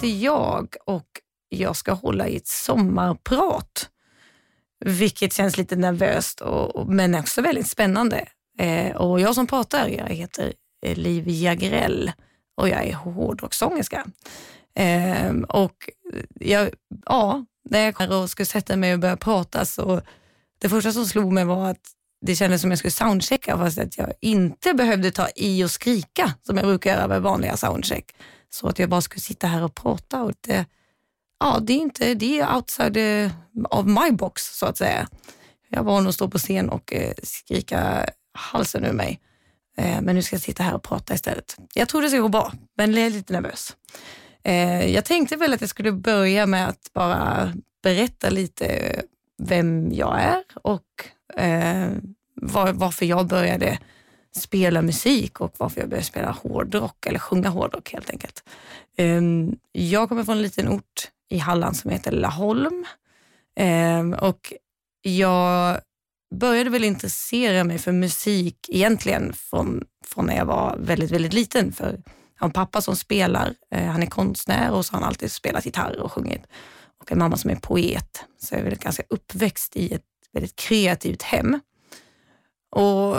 [0.00, 1.06] heter jag och
[1.48, 3.90] jag ska hålla i ett sommarprat.
[4.84, 8.28] Vilket känns lite nervöst och, men också väldigt spännande.
[8.58, 10.52] Eh, och jag som pratar, jag heter
[10.86, 12.12] eh, Liv Jagrell
[12.56, 14.06] och jag är hårdrockssångerska.
[14.74, 15.90] Eh, och
[16.40, 16.70] jag,
[17.06, 20.00] ja, när jag kom och skulle sätta mig och börja prata så
[20.60, 21.90] det första som slog mig var att
[22.26, 26.34] det kändes som jag skulle soundchecka fast att jag inte behövde ta i och skrika
[26.42, 28.14] som jag brukar göra med vanliga soundcheck.
[28.50, 30.22] Så att jag bara skulle sitta här och prata.
[30.22, 30.66] Och det,
[31.40, 33.32] ja, det är inte, det är outside eh,
[33.70, 35.08] of my box så att säga.
[35.68, 39.20] Jag var nog stå på scen och eh, skrika halsen ur mig.
[39.76, 41.56] Eh, men nu ska jag sitta här och prata istället.
[41.74, 43.76] Jag tror det ska gå bra, men jag är lite nervös.
[44.92, 48.96] Jag tänkte väl att jag skulle börja med att bara berätta lite
[49.38, 50.84] vem jag är och
[52.72, 53.78] varför jag började
[54.36, 58.44] spela musik och varför jag började spela hårdrock, eller sjunga hårdrock helt enkelt.
[58.96, 62.84] Ehm, jag kommer från en liten ort i Halland som heter Laholm
[63.56, 64.52] ehm, och
[65.02, 65.80] jag
[66.34, 71.72] började väl intressera mig för musik egentligen från, från när jag var väldigt, väldigt liten.
[71.72, 75.08] För jag har en pappa som spelar, eh, han är konstnär och så har han
[75.08, 76.42] alltid spelat gitarr och sjungit.
[77.00, 78.24] Och en mamma som är poet.
[78.38, 81.60] Så jag är väl ganska uppväxt i ett väldigt kreativt hem.
[82.70, 83.16] Och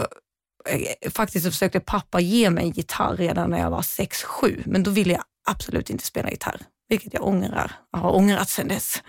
[0.65, 4.83] Eh, faktiskt så försökte pappa ge mig en gitarr redan när jag var 6-7, men
[4.83, 7.71] då ville jag absolut inte spela gitarr, vilket jag ångrar.
[7.91, 9.03] Jag har ångrat sedan dess.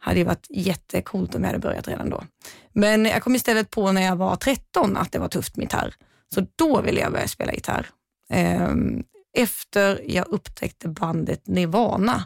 [0.00, 2.24] hade ju varit jättekult om jag hade börjat redan då.
[2.72, 5.94] Men jag kom istället på när jag var 13 att det var tufft med gitarr,
[6.34, 7.86] så då ville jag börja spela gitarr.
[8.30, 9.04] Ehm,
[9.36, 12.24] efter jag upptäckte bandet Nirvana,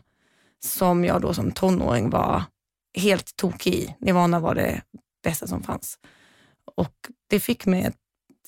[0.65, 2.43] som jag då som tonåring var
[2.95, 3.97] helt tokig i.
[4.01, 4.83] Nirvana var det
[5.25, 5.99] bästa som fanns.
[6.77, 6.95] Och
[7.31, 7.97] det fick mig att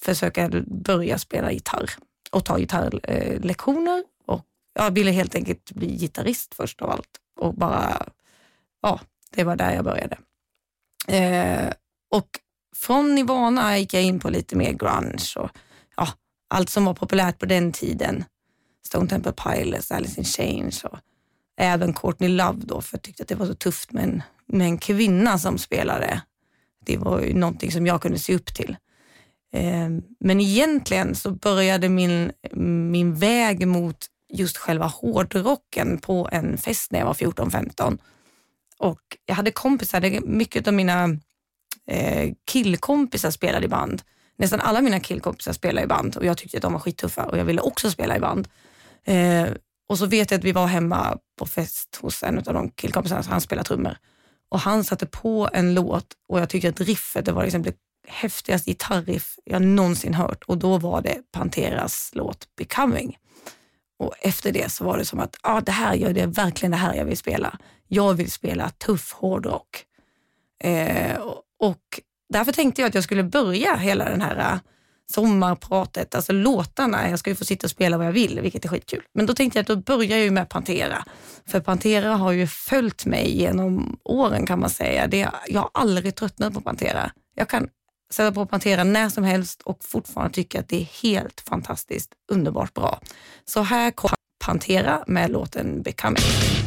[0.04, 1.90] försöka börja spela gitarr
[2.30, 4.04] och ta gitarrlektioner.
[4.26, 4.44] Och
[4.74, 7.10] jag ville helt enkelt bli gitarrist först av allt.
[7.40, 8.06] Och bara,
[8.82, 9.00] ja,
[9.30, 10.18] det var där jag började.
[11.08, 11.72] Eh,
[12.10, 12.28] och
[12.76, 15.50] från Nirvana gick jag in på lite mer grunge och
[15.96, 16.08] ja,
[16.48, 18.24] allt som var populärt på den tiden.
[18.86, 20.98] Stone Temple Pilots, Alice in Chains och
[21.56, 24.66] även Courtney Love då, för jag tyckte att det var så tufft med en, med
[24.66, 26.22] en kvinna som spelade
[26.84, 28.76] det var ju någonting som jag kunde se upp till.
[29.54, 29.88] Eh,
[30.20, 32.32] men egentligen så började min,
[32.90, 37.98] min väg mot just själva hårdrocken på en fest när jag var 14-15.
[38.78, 41.04] Och jag hade kompisar, mycket av mina
[41.90, 44.02] eh, killkompisar spelade i band.
[44.38, 47.38] Nästan alla mina killkompisar spelade i band och jag tyckte att de var skittuffa och
[47.38, 48.48] jag ville också spela i band.
[49.04, 49.48] Eh,
[49.88, 53.22] och så vet jag att vi var hemma på fest hos en av de killkompisarna,
[53.28, 53.96] han spelade trummor.
[54.48, 57.76] Och han satte på en låt och jag tyckte att riffet det var liksom det
[58.06, 63.18] häftigaste gitarriff jag någonsin hört och då var det Panteras låt Becoming.
[63.98, 66.76] Och efter det så var det som att ah, det här gör det verkligen det
[66.76, 67.58] här jag vill spela.
[67.88, 69.84] Jag vill spela tuff hårdrock.
[70.64, 71.16] Eh,
[71.58, 74.58] och därför tänkte jag att jag skulle börja hela den här äh,
[75.10, 77.10] sommarpratet, alltså låtarna.
[77.10, 79.02] Jag ska ju få sitta och spela vad jag vill, vilket är skitkul.
[79.14, 81.04] Men då tänkte jag att då börjar jag med Pantera.
[81.46, 85.06] För Pantera har ju följt mig genom åren kan man säga.
[85.06, 87.10] Det, jag har aldrig tröttnat på Pantera.
[87.34, 87.68] Jag kan
[88.14, 92.74] sätta på Pantera när som helst och fortfarande tycka att det är helt fantastiskt underbart
[92.74, 93.00] bra.
[93.44, 96.63] Så här kommer Pantera med låten Becoming.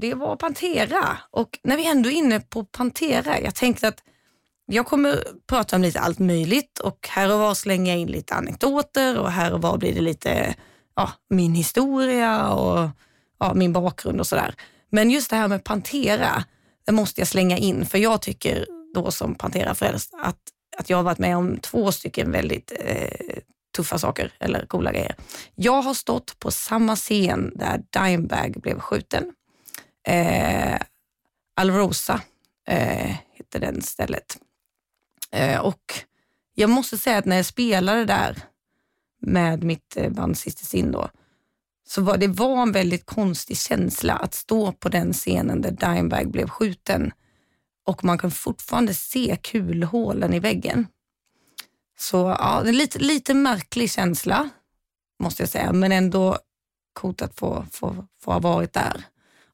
[0.00, 1.18] Det var Pantera.
[1.30, 4.02] Och när vi ändå är inne på Pantera, jag tänkte att
[4.66, 9.18] jag kommer prata om lite allt möjligt och här och var slänga in lite anekdoter
[9.18, 10.54] och här och var blir det lite
[10.96, 12.88] ja, min historia och
[13.38, 14.54] ja, min bakgrund och sådär.
[14.90, 16.44] Men just det här med Pantera,
[16.86, 20.38] det måste jag slänga in för jag tycker då som Pantera-frälst att,
[20.78, 23.38] att jag har varit med om två stycken väldigt eh,
[23.76, 25.14] tuffa saker eller coola grejer.
[25.54, 29.32] Jag har stått på samma scen där Dimebag blev skjuten.
[30.06, 30.80] Eh,
[31.56, 32.22] Alrosa
[32.66, 34.38] eh, hette den stället.
[35.30, 36.04] Eh, och
[36.54, 38.38] jag måste säga att när jag spelade där
[39.20, 41.10] med mitt eh, band Sister Sin då,
[41.88, 46.30] så var det var en väldigt konstig känsla att stå på den scenen där Dimebag
[46.30, 47.12] blev skjuten
[47.86, 50.86] och man kan fortfarande se kulhålen i väggen.
[51.98, 54.48] Så ja, en lite, lite märklig känsla
[55.22, 56.38] måste jag säga, men ändå
[56.92, 59.04] coolt att få, få, få ha varit där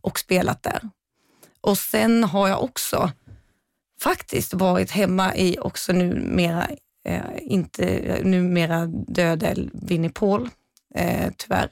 [0.07, 0.81] och spelat där.
[1.61, 3.11] Och sen har jag också
[4.01, 6.69] faktiskt varit hemma i också numera,
[7.09, 10.51] eh, inte numera döde Winnie Paul,
[10.95, 11.71] eh, tyvärr.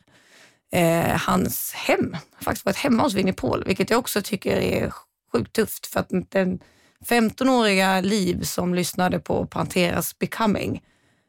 [0.73, 4.57] Eh, hans hem, jag har faktiskt varit hemma hos Winnie Paul, vilket jag också tycker
[4.57, 4.93] är
[5.33, 6.59] sjukt tufft för att den
[7.05, 10.83] 15-åriga Liv som lyssnade på Panteras Becoming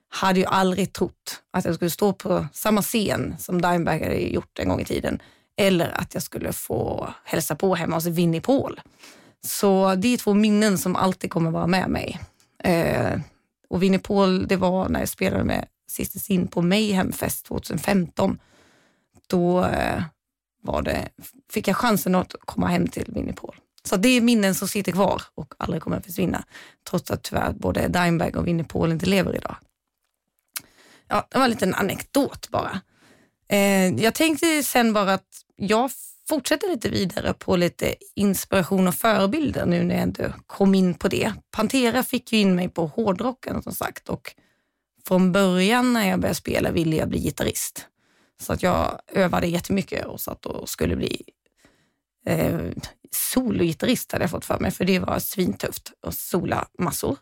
[0.09, 4.59] hade ju aldrig trott att jag skulle stå på samma scen som Dimebag hade gjort
[4.59, 5.21] en gång i tiden
[5.57, 8.81] eller att jag skulle få hälsa på hemma hos Winnie Paul.
[9.45, 12.19] Så det är två minnen som alltid kommer vara med mig.
[12.63, 13.19] Eh,
[13.69, 18.39] och Winnie Paul, det var när jag spelade med Sister Sin på Mayhemfest 2015.
[19.27, 20.03] Då eh,
[20.61, 21.09] var det,
[21.51, 23.55] fick jag chansen att komma hem till Winnie Paul.
[23.83, 26.43] Så det är minnen som sitter kvar och aldrig kommer att försvinna.
[26.89, 29.55] Trots att tyvärr både Dimebag och Winnie Paul inte lever idag.
[31.07, 32.81] Ja, det var en liten anekdot bara.
[33.47, 35.91] Eh, jag tänkte sen bara att jag
[36.29, 41.07] fortsätter lite vidare på lite inspiration och förebilder nu när jag ändå kom in på
[41.07, 41.33] det.
[41.51, 44.35] Pantera fick ju in mig på hårdrocken som sagt och
[45.07, 47.87] från början när jag började spela ville jag bli gitarrist.
[48.41, 51.23] Så att jag övade jättemycket och satt och skulle bli
[52.25, 52.59] eh,
[53.11, 57.17] sologitarrist hade jag fått för mig, för det var svintufft att sola massor.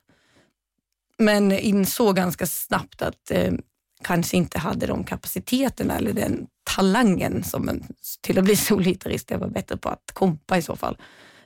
[1.17, 3.53] Men insåg ganska snabbt att eh,
[4.03, 7.83] kanske inte hade de kapaciteterna eller den talangen som en,
[8.21, 9.31] till att bli solgitarrist.
[9.31, 10.97] Jag var bättre på att kompa i så fall.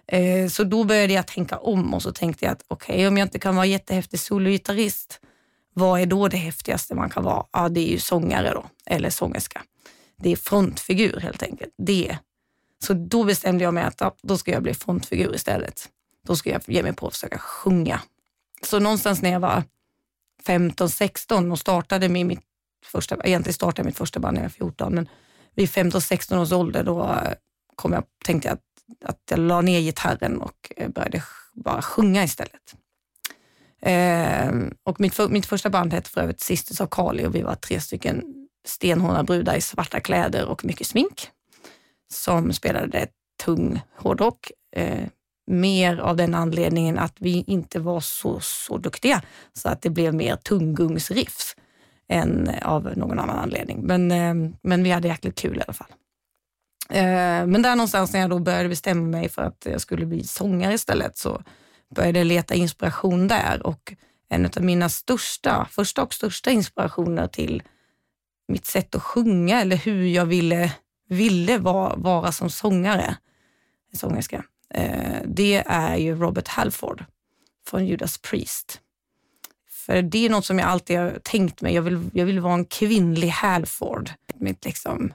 [0.07, 3.17] Eh, så då började jag tänka om och så tänkte jag att okej, okay, om
[3.17, 5.19] jag inte kan vara jättehäftig sologitarrist,
[5.73, 7.45] vad är då det häftigaste man kan vara?
[7.51, 9.61] Ja, det är ju sångare då, eller sångerska.
[10.17, 11.73] Det är frontfigur helt enkelt.
[11.77, 12.17] Det.
[12.83, 15.89] Så då bestämde jag mig att ja, då ska jag bli frontfigur istället.
[16.27, 18.01] Då ska jag ge mig på att försöka sjunga.
[18.61, 19.63] Så någonstans när jag var
[20.45, 22.46] 15, 16 och startade med mitt
[22.85, 25.09] första, egentligen startade jag mitt första band när jag var 14, men
[25.55, 27.19] vid 15, 16 års ålder då
[27.75, 32.23] kom jag, tänkte jag att, att jag la ner gitarren och eh, började bara sjunga
[32.23, 32.75] istället.
[33.81, 34.51] Eh,
[34.83, 37.55] och mitt, för, mitt första band hette för övrigt Sisters of Kali och vi var
[37.55, 38.23] tre stycken
[38.67, 41.29] stenhårda brudar i svarta kläder och mycket smink
[42.13, 43.07] som spelade
[43.43, 44.51] tung hårdrock.
[44.75, 45.07] Eh,
[45.51, 49.21] mer av den anledningen att vi inte var så, så duktiga
[49.53, 51.55] så att det blev mer tunggungsriffs
[52.09, 53.79] än av någon annan anledning.
[53.83, 55.93] Men, eh, men vi hade jäkligt kul i alla fall.
[56.89, 60.23] Eh, men där någonstans när jag då började bestämma mig för att jag skulle bli
[60.23, 61.41] sångare istället så
[61.95, 63.93] började jag leta inspiration där och
[64.29, 67.63] en av mina största, första och största inspirationer till
[68.47, 70.73] mitt sätt att sjunga eller hur jag ville,
[71.09, 73.17] ville vara, vara som sångare,
[73.93, 77.05] sångerska, eh, det är ju Robert Halford
[77.67, 78.81] från Judas Priest.
[79.87, 81.75] För det är något som jag alltid har tänkt mig.
[81.75, 84.11] Jag vill, jag vill vara en kvinnlig Halford.
[84.35, 85.13] Mitt, liksom,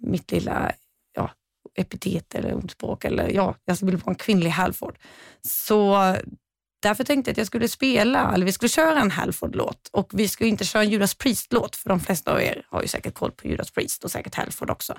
[0.00, 0.72] mitt lilla
[1.12, 1.30] ja,
[1.74, 3.04] epitet eller ordspråk.
[3.04, 4.98] Eller, ja, jag vill vara en kvinnlig Halford.
[5.42, 6.16] Så
[6.80, 10.28] därför tänkte jag att jag skulle spela, eller vi skulle köra en Halford-låt och vi
[10.28, 13.30] skulle inte köra en Judas Priest-låt, för de flesta av er har ju säkert koll
[13.32, 14.98] på Judas Priest och säkert Halford också.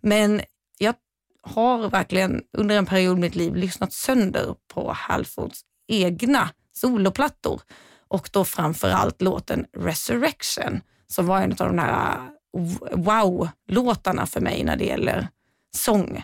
[0.00, 0.40] Men
[0.78, 0.94] jag
[1.42, 7.62] har verkligen under en period i mitt liv lyssnat sönder på Halfords egna soloplattor
[8.08, 12.16] och då framför allt låten Resurrection som var en av de där
[12.58, 15.28] uh, wow-låtarna för mig när det gäller
[15.76, 16.22] sång.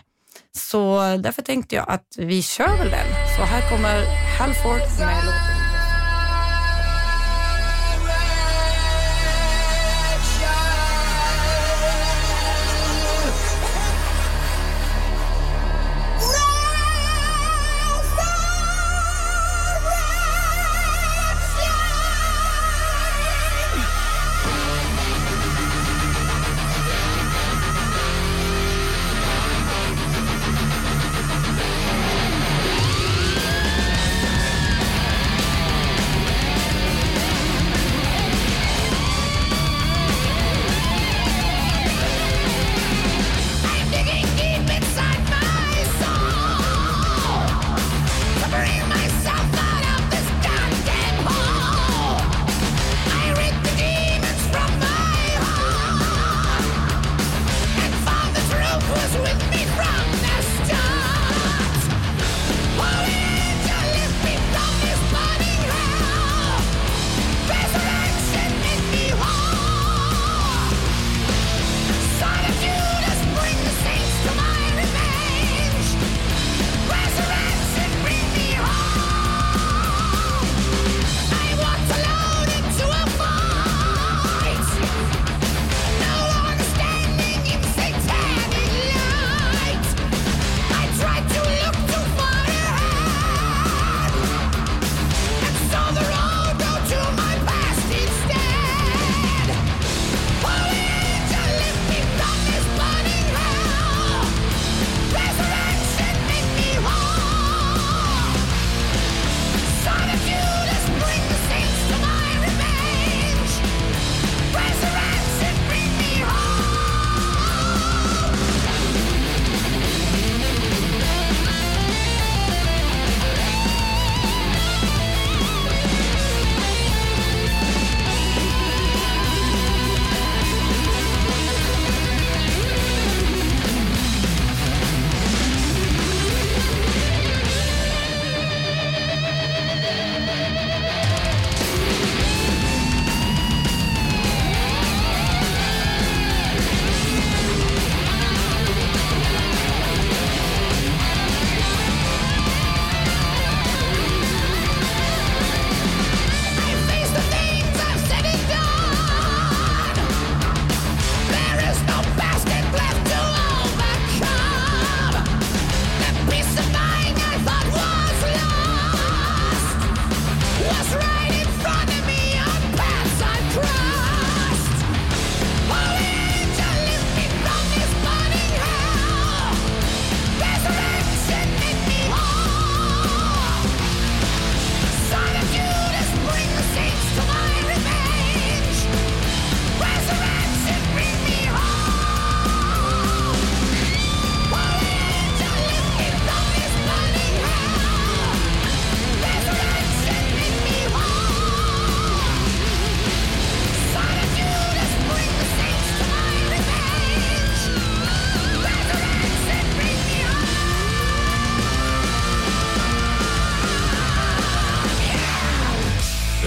[0.51, 3.07] Så därför tänkte jag att vi kör väl den.
[3.37, 4.05] Så här kommer
[4.39, 5.54] Halford med låten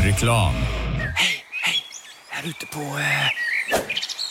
[0.09, 0.55] Reklam.
[1.15, 1.85] Hej, hej!
[2.29, 2.81] Här ute på...
[2.81, 3.29] Eh...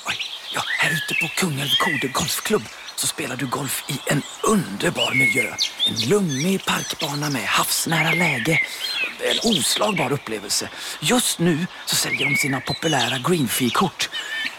[0.07, 0.17] Oj,
[0.53, 2.61] ja, här ute på Kungälv Kode Golfklubb
[2.95, 5.53] så spelar du golf i en underbar miljö.
[5.87, 8.59] En lugnig parkbana med havsnära läge.
[9.31, 10.69] En oslagbar upplevelse.
[10.99, 14.09] Just nu så säljer de sina populära Greenfee-kort.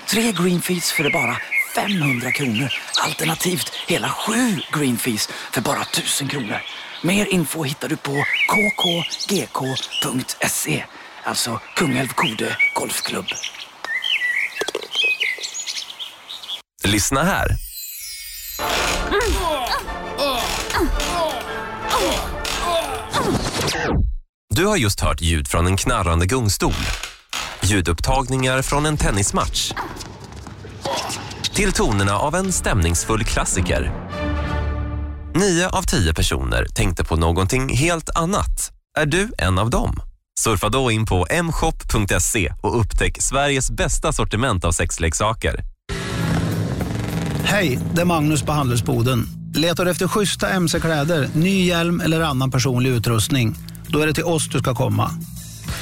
[0.06, 1.36] Tre Greenfees för bara
[1.74, 2.72] 500 kronor.
[3.04, 6.62] Alternativt hela sju Greenfees för bara 1000 kronor.
[7.02, 8.24] Mer info hittar du på
[9.28, 10.84] kkgk.se.
[11.28, 13.26] Alltså Kungälv Kode Golfklubb.
[16.84, 17.48] Lyssna här.
[24.54, 26.72] Du har just hört ljud från en knarrande gungstol.
[27.62, 29.72] Ljudupptagningar från en tennismatch.
[31.54, 33.92] Till tonerna av en stämningsfull klassiker.
[35.34, 38.72] Nio av tio personer tänkte på någonting helt annat.
[38.98, 40.07] Är du en av dem?
[40.38, 45.60] Surfa då in på mshop.se och upptäck Sveriges bästa sortiment av sexleksaker.
[47.44, 49.26] Hej, det är Magnus på Handelsboden.
[49.54, 53.54] Letar du efter schyssta mc-kläder, ny hjälm eller annan personlig utrustning?
[53.88, 55.10] Då är det till oss du ska komma.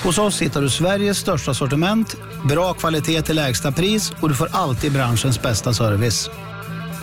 [0.04, 4.48] Hos oss hittar du Sveriges största sortiment, bra kvalitet till lägsta pris och du får
[4.52, 6.30] alltid branschens bästa service.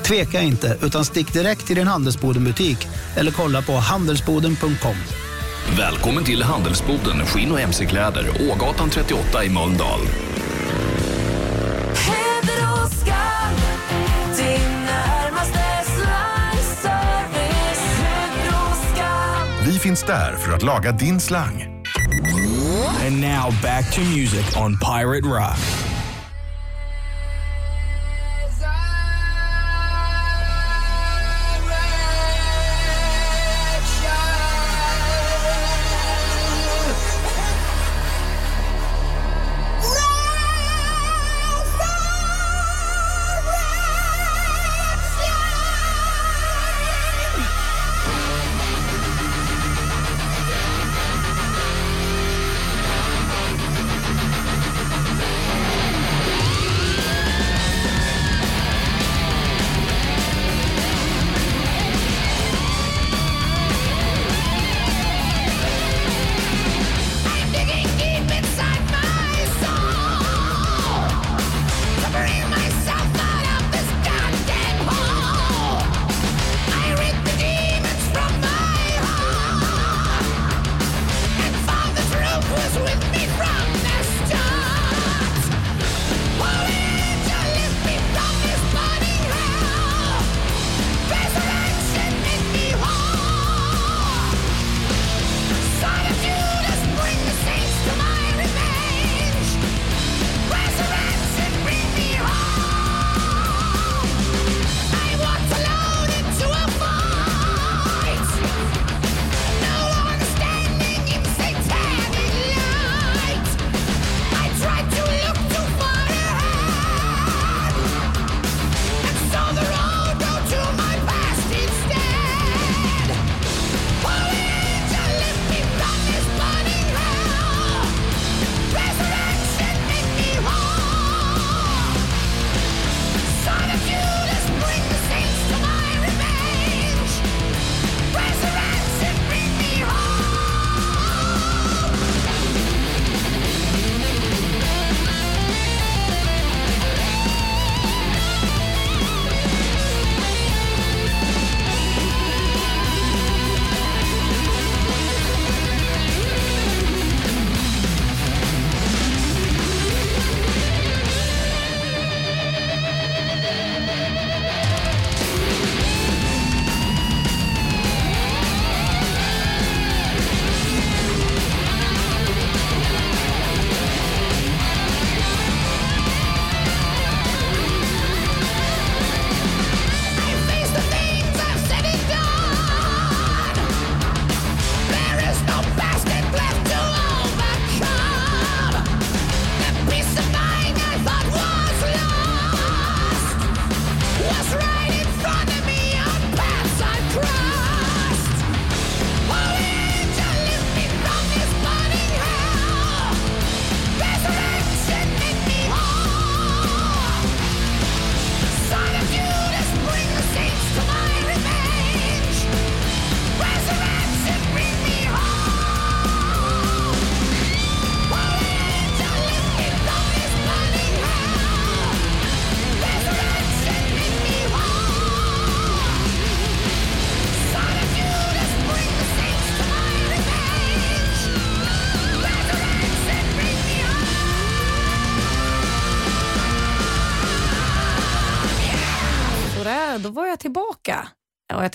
[0.03, 4.95] Tveka inte, utan stick direkt till din Handelsbodenbutik eller kolla på handelsboden.com.
[5.69, 9.99] Välkommen till Handelsboden Skinn och mc-kläder, Ågatan 38 i Mölndal.
[19.65, 21.83] Vi finns där för att laga din slang.
[23.05, 25.92] And now back to music on Pirate Rock.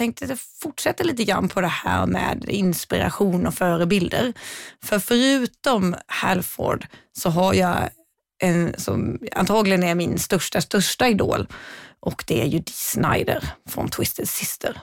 [0.01, 4.33] Jag tänkte fortsätta lite grann på det här med inspiration och förebilder.
[4.83, 7.89] För förutom Halford så har jag
[8.43, 11.47] en som antagligen är min största, största idol
[12.01, 14.81] och det är ju Dee Snider från Twisted Sister.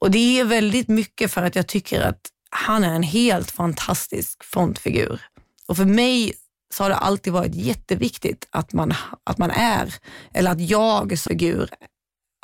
[0.00, 4.44] Och det är väldigt mycket för att jag tycker att han är en helt fantastisk
[4.44, 5.20] frontfigur.
[5.66, 6.32] Och för mig
[6.74, 9.94] så har det alltid varit jätteviktigt att man, att man är,
[10.32, 11.70] eller att jag som figur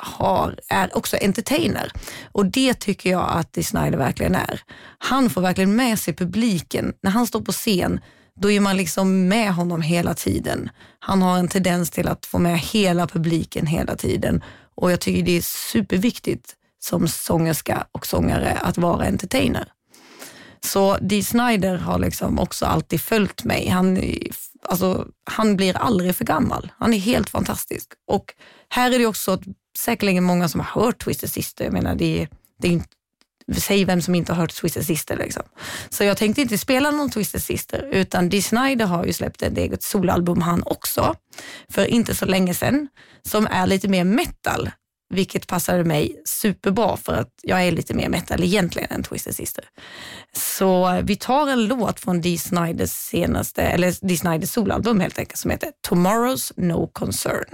[0.01, 1.91] har, är också entertainer.
[2.31, 4.61] Och det tycker jag att Dee Snider verkligen är.
[4.97, 6.93] Han får verkligen med sig publiken.
[7.03, 7.99] När han står på scen,
[8.41, 10.69] då är man liksom med honom hela tiden.
[10.99, 14.43] Han har en tendens till att få med hela publiken hela tiden.
[14.75, 19.67] Och jag tycker det är superviktigt som sångerska och sångare att vara entertainer.
[20.65, 23.67] Så Dee Snider har liksom också alltid följt mig.
[23.67, 23.99] Han,
[24.63, 26.71] alltså, han blir aldrig för gammal.
[26.77, 27.87] Han är helt fantastisk.
[28.07, 28.33] Och
[28.69, 29.45] här är det också ett
[29.77, 31.65] säkerligen många som har hört Twisted Sister.
[31.65, 32.27] Jag menar, det,
[32.61, 32.87] det är inte
[33.57, 35.17] Säg vem som inte har hört Twisted Sister.
[35.17, 35.43] Liksom.
[35.89, 39.57] Så jag tänkte inte spela någon Twisted Sister, utan Dee Snider har ju släppt ett
[39.57, 41.15] eget solalbum han också,
[41.69, 42.87] för inte så länge sedan,
[43.23, 44.69] som är lite mer metal
[45.11, 49.63] vilket passade mig superbra för att jag är lite mer metal egentligen än Twisted Sister.
[50.33, 55.39] Så vi tar en låt från Dee Sniders senaste, eller Dee Sniders solalbum helt enkelt,
[55.39, 57.45] som heter Tomorrow's No Concern.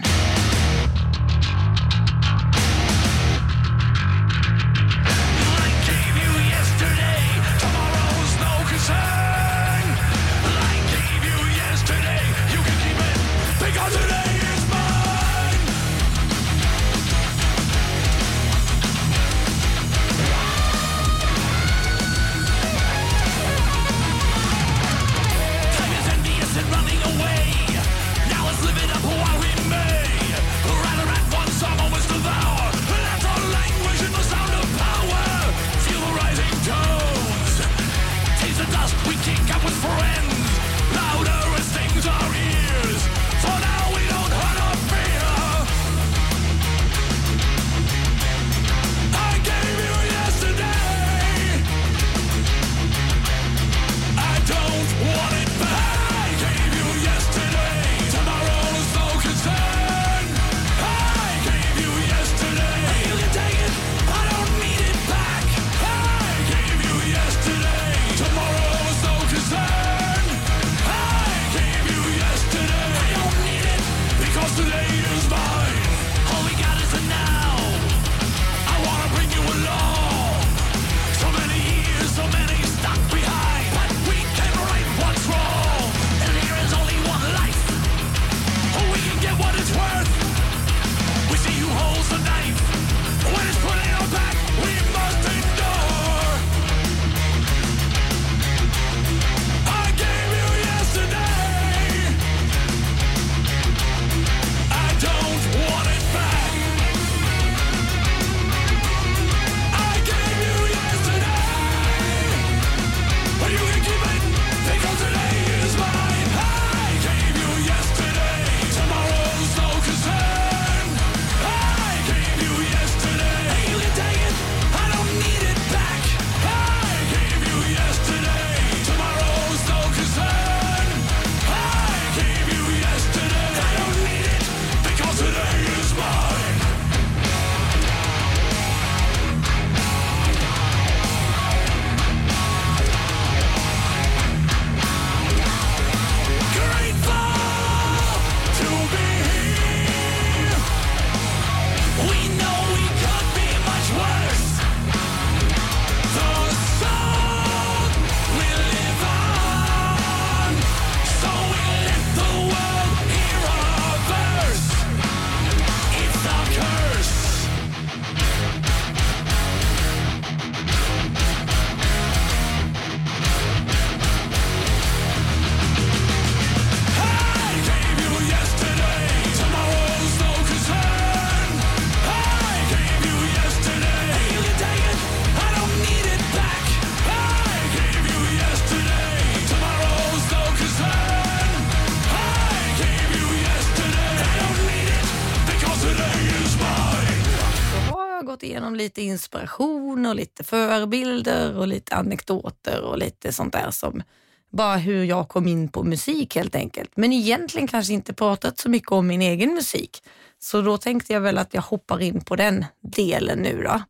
[198.97, 204.03] Lite inspiration och lite förebilder och lite anekdoter och lite sånt där som
[204.49, 206.91] bara hur jag kom in på musik helt enkelt.
[206.95, 210.03] Men egentligen kanske inte pratat så mycket om min egen musik.
[210.39, 213.81] Så då tänkte jag väl att jag hoppar in på den delen nu då.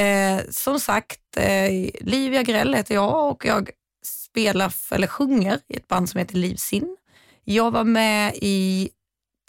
[0.00, 3.70] Eh, som sagt, eh, Livia Grell heter jag och jag
[4.04, 6.96] spelar eller sjunger i ett band som heter Livsin.
[7.44, 8.90] Jag var med i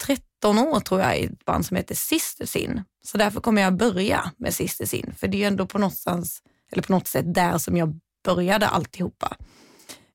[0.06, 2.82] 13 år tror jag i ett band som heter Sister Sin.
[3.02, 6.82] Så därför kommer jag börja med Sister Sin, för det är ändå på någonstans, eller
[6.82, 9.36] på något sätt där som jag började alltihopa.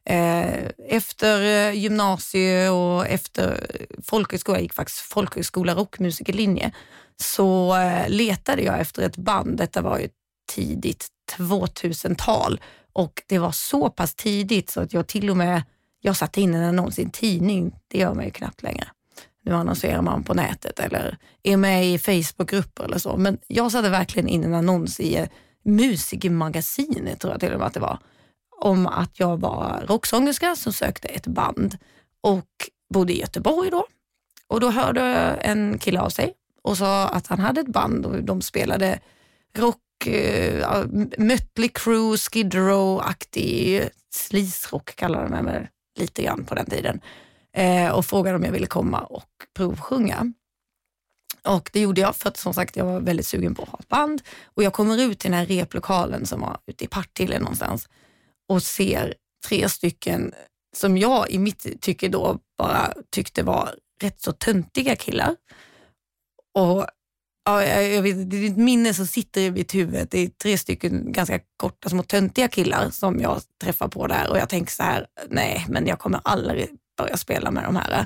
[0.10, 6.72] Eh, efter eh, gymnasie och efter eh, folkhögskola, jag gick faktiskt folkhögskola rockmusikerlinje,
[7.16, 9.58] så eh, letade jag efter ett band.
[9.58, 10.10] Detta var ju
[10.52, 12.62] tidigt 2000-tal
[12.94, 15.64] och det var så pass tidigt så att jag till och med,
[16.02, 17.76] jag satte in en annons i en tidning.
[17.88, 18.88] Det gör man ju knappt längre.
[19.48, 23.18] Nu annonserar man på nätet eller är med i Facebookgrupper eller så.
[23.18, 25.28] Men jag satte verkligen in en annons i eh,
[25.64, 28.00] Musikmagasinet, tror jag till och med att det var,
[28.62, 31.78] om att jag var rocksångerska som sökte ett band
[32.22, 32.48] och
[32.94, 33.86] bodde i Göteborg då.
[34.48, 35.02] Och då hörde
[35.42, 39.00] en kille av sig och sa att han hade ett band och de spelade
[39.58, 40.86] rock uh,
[41.18, 47.02] Mötley Crüe, Skid Row-aktig eh, sleaze-rock kallade de mig lite grann på den tiden.
[47.58, 50.34] Eh, och frågade om jag ville komma och provsjunga.
[51.44, 53.80] Och det gjorde jag för att som sagt jag var väldigt sugen på att ha
[53.80, 54.22] ett band.
[54.46, 57.90] Och jag kommer ut till den här replokalen som var ute i Partille någonstans
[58.50, 59.16] och ser
[59.48, 60.34] tre stycken
[60.76, 65.36] som jag i mitt tycke då bara tyckte var rätt så töntiga killar.
[66.54, 66.86] Och
[67.46, 70.08] ja, jag vet, det är ett minne som sitter i mitt huvud.
[70.12, 74.38] Det är tre stycken ganska korta, små töntiga killar som jag träffar på där och
[74.38, 78.06] jag tänker så här, nej, men jag kommer aldrig börja spela med de här.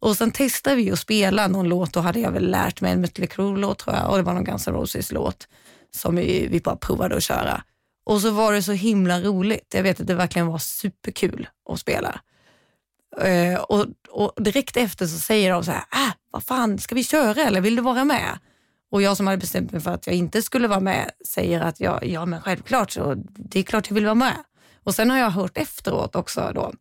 [0.00, 3.00] Och sen testade vi att spela någon låt, då hade jag väl lärt mig en
[3.00, 5.48] Mötley Crüe-låt tror jag och det var någon Guns N' Roses-låt
[5.90, 7.64] som vi, vi bara provade att köra.
[8.06, 9.74] Och så var det så himla roligt.
[9.74, 12.20] Jag vet att det verkligen var superkul att spela.
[13.20, 17.04] Eh, och, och, direkt efter så säger de så här, äh, vad fan, ska vi
[17.04, 18.38] köra eller vill du vara med?
[18.90, 21.80] Och jag som hade bestämt mig för att jag inte skulle vara med säger att
[21.80, 24.44] jag, ja men självklart så det är klart jag vill vara med.
[24.84, 26.72] Och sen har jag hört efteråt också då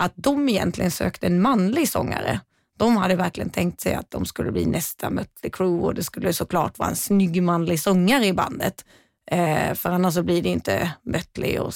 [0.00, 2.40] att de egentligen sökte en manlig sångare.
[2.78, 6.32] De hade verkligen tänkt sig att de skulle bli nästa Mötley Crüe och det skulle
[6.32, 8.84] såklart vara en snygg manlig sångare i bandet.
[9.30, 11.72] Eh, för annars så blir det inte Mötley och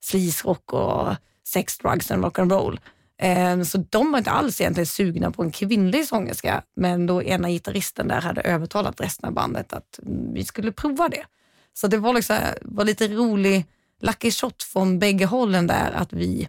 [0.00, 1.14] sleazerock och
[1.48, 2.78] sex, drugs and rock'n'roll.
[3.22, 7.50] Eh, så de var inte alls egentligen sugna på en kvinnlig sångerska, men då ena
[7.50, 11.24] gitarristen där hade övertalat resten av bandet att mm, vi skulle prova det.
[11.74, 13.66] Så det var, liksom, var lite rolig
[14.00, 16.48] lucky shot från bägge hållen där att vi,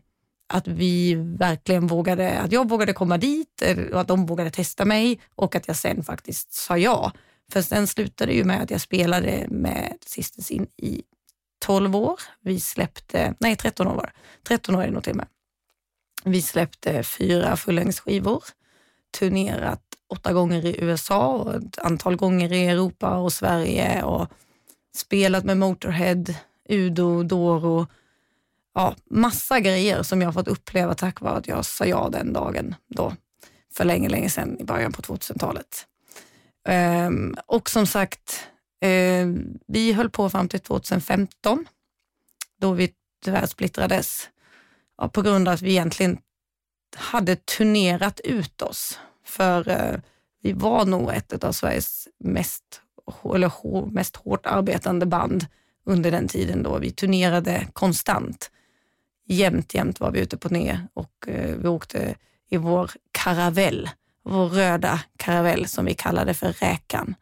[0.50, 4.86] att vi verkligen vågade, att jag vågade komma dit eh, och att de vågade testa
[4.86, 7.12] mig och att jag sen faktiskt sa ja.
[7.52, 11.04] För sen slutade det ju med att jag spelade med Sisters in i
[11.60, 12.20] 12 år.
[12.42, 14.12] Vi släppte, nej 13 år var det.
[14.48, 15.28] 13 år är det nog till och med.
[16.24, 18.44] Vi släppte fyra fullängdsskivor,
[19.20, 24.28] turnerat åtta gånger i USA och ett antal gånger i Europa och Sverige och
[24.96, 26.24] spelat med Motorhead,
[26.70, 27.88] Udo, Doro.
[28.80, 32.76] Ja, massa grejer som jag fått uppleva tack vare att jag sa ja den dagen
[32.88, 33.14] då
[33.74, 35.88] för länge, länge sedan i början på 2000-talet.
[36.68, 38.48] Um, ehm, och som sagt,
[38.86, 41.68] um, vi höll på fram till 2015
[42.60, 42.94] då vi
[43.26, 44.30] tyvärr splittrades
[44.98, 46.18] ja, på grund av att vi egentligen
[46.96, 49.00] hade turnerat ut oss.
[49.26, 50.00] För eh,
[50.42, 52.82] vi var nog ett av Sveriges mest,
[53.36, 55.46] eller, mest hårt arbetande band
[55.86, 56.78] under den tiden då.
[56.78, 58.52] Vi turnerade konstant.
[59.32, 62.16] Jämt, jämt var vi ute på turné och eh, vi åkte
[62.50, 63.90] i vår karavell,
[64.24, 67.16] vår röda karavell som vi kallade för Räkan,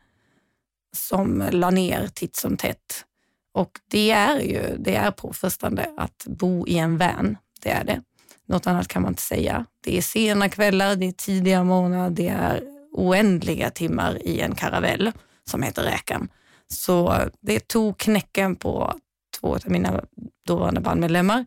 [0.96, 3.06] som la ner titt som tätt.
[3.54, 8.02] Och det är ju det är påfrestande att bo i en van det är det.
[8.46, 9.66] Något annat kan man inte säga.
[9.84, 15.12] Det är sena kvällar, det är tidiga morgnar, det är oändliga timmar i en karavell
[15.50, 16.30] som heter Räkan.
[16.68, 18.94] Så eh, det tog knäcken på
[19.40, 20.04] två av mina
[20.48, 21.46] dåvarande bandmedlemmar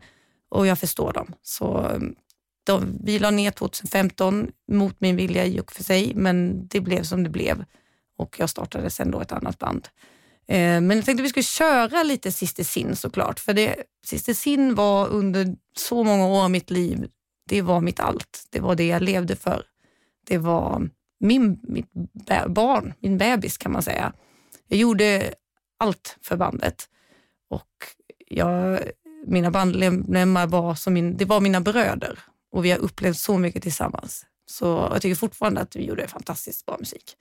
[0.51, 1.33] och jag förstår dem.
[1.41, 2.15] Så mm,
[2.63, 7.03] de, vi la ner 2015 mot min vilja i och för sig, men det blev
[7.03, 7.65] som det blev
[8.17, 9.87] och jag startade sen då ett annat band.
[10.47, 14.33] Eh, men jag tänkte att vi skulle köra lite Sister Sin såklart, för det, Sister
[14.33, 17.07] Sin var under så många år av mitt liv,
[17.49, 18.47] det var mitt allt.
[18.49, 19.63] Det var det jag levde för.
[20.27, 21.91] Det var min, mitt
[22.47, 24.13] barn, min bebis kan man säga.
[24.67, 25.33] Jag gjorde
[25.77, 26.89] allt för bandet
[27.49, 27.67] och
[28.27, 28.79] jag,
[29.31, 32.19] mina bandmedlemmar var, som min, det var mina bröder
[32.51, 34.25] och vi har upplevt så mycket tillsammans.
[34.45, 37.15] Så jag tycker fortfarande att vi gjorde fantastiskt bra musik.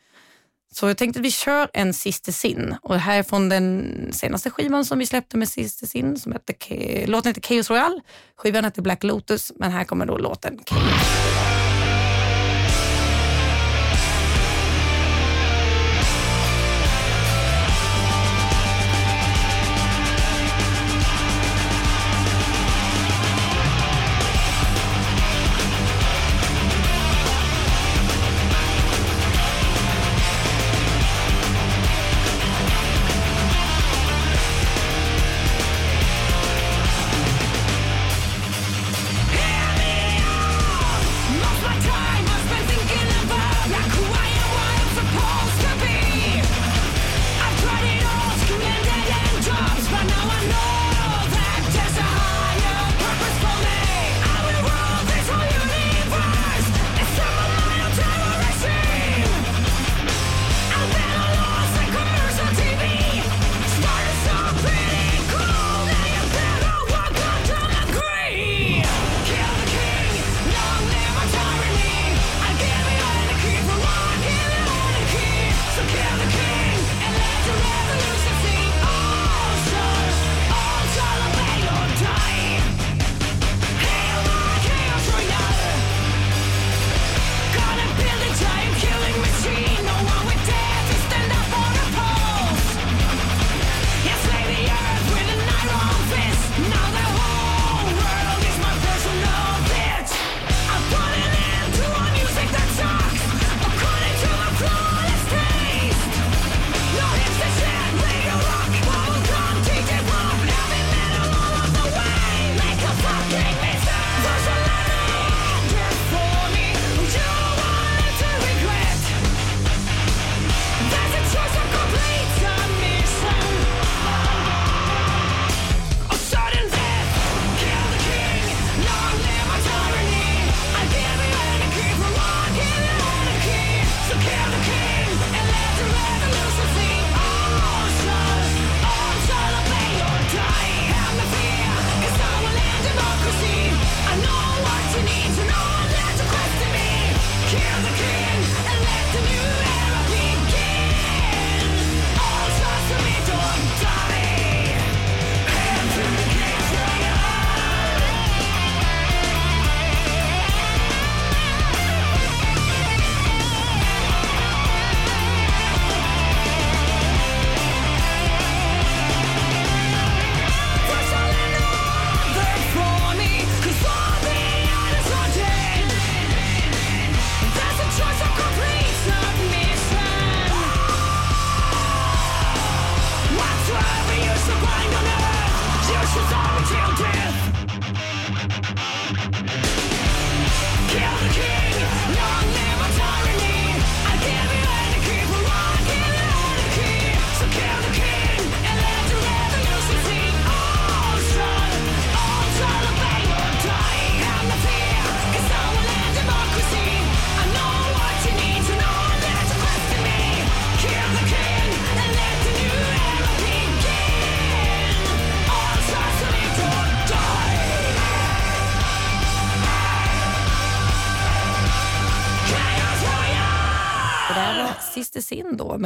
[0.73, 4.09] Så jag tänkte att vi kör en Sister Sin och det här är från den
[4.12, 8.01] senaste skivan som vi släppte med Sister Sin som heter, låten heter Chaos Royale.
[8.37, 11.39] Skivan heter Black Lotus men här kommer då låten Chaos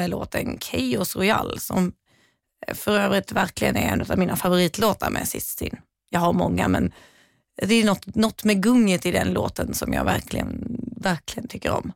[0.05, 1.93] med låten Chaos Royal som
[2.75, 6.93] för övrigt verkligen är en av mina favoritlåtar med Sister Jag har många men
[7.63, 11.93] det är något, något med gunget i den låten som jag verkligen, verkligen tycker om.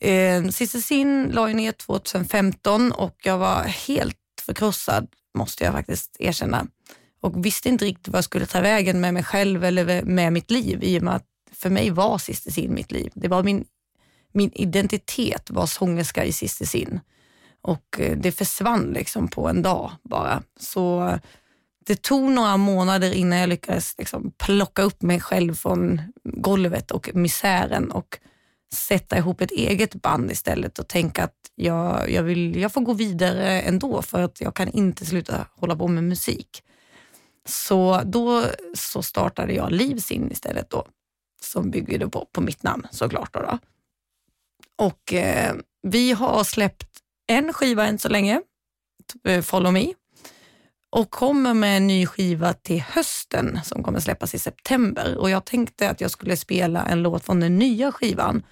[0.00, 6.16] Eh, Sister Sin la jag ner 2015 och jag var helt förkrossad måste jag faktiskt
[6.18, 6.66] erkänna
[7.20, 10.50] och visste inte riktigt vad jag skulle ta vägen med mig själv eller med mitt
[10.50, 13.12] liv i och med att för mig var Sister Sin mitt liv.
[13.14, 13.64] Det var min,
[14.32, 17.00] min identitet var sångerska i Sister Sin
[17.62, 20.42] och eh, det försvann liksom på en dag bara.
[20.60, 21.18] Så eh,
[21.86, 27.10] det tog några månader innan jag lyckades liksom plocka upp mig själv från golvet och
[27.14, 28.18] misären och
[28.74, 32.92] sätta ihop ett eget band istället och tänka att jag, jag, vill, jag får gå
[32.92, 36.62] vidare ändå för att jag kan inte sluta hålla på med musik.
[37.48, 38.44] Så då
[38.74, 40.86] så startade jag Livsin istället då,
[41.42, 43.34] som bygger på, på mitt namn såklart.
[43.34, 43.58] Då, då.
[44.76, 46.99] Och eh, vi har släppt
[47.30, 48.40] en skiva än så länge,
[49.24, 49.86] eh, Follow Me,
[50.90, 55.16] och kommer med en ny skiva till hösten som kommer släppas i september.
[55.18, 58.42] Och Jag tänkte att jag skulle spela en låt från den nya skivan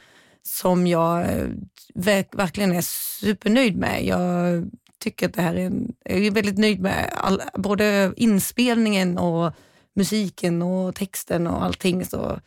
[0.42, 1.46] som jag eh,
[1.94, 2.82] verk verkligen är
[3.20, 4.04] supernöjd med.
[4.04, 4.64] Jag
[4.98, 9.52] tycker att det här är en, jag är väldigt nöjd med all, både inspelningen och
[9.96, 12.04] musiken och texten och allting.
[12.04, 12.40] Så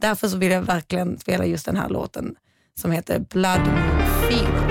[0.00, 2.36] därför så vill jag verkligen spela just den här låten
[2.80, 4.69] som heter Blood Moon Fever.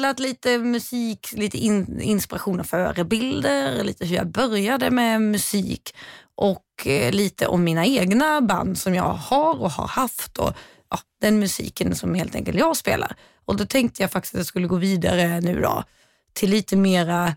[0.00, 5.94] Spelat lite musik, lite in, inspiration och förebilder, lite hur jag började med musik
[6.34, 10.52] och eh, lite om mina egna band som jag har och har haft och
[10.90, 13.16] ja, den musiken som helt enkelt jag spelar.
[13.44, 15.84] Och Då tänkte jag faktiskt att jag skulle gå vidare nu då
[16.32, 17.34] till lite mera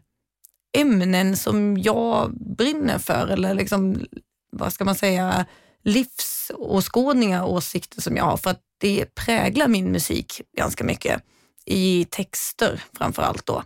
[0.78, 4.06] ämnen som jag brinner för eller liksom,
[4.52, 5.46] vad ska man säga,
[5.84, 11.24] livsåskådningar och åsikter som jag har för att det präglar min musik ganska mycket
[11.66, 13.64] i texter framför allt då.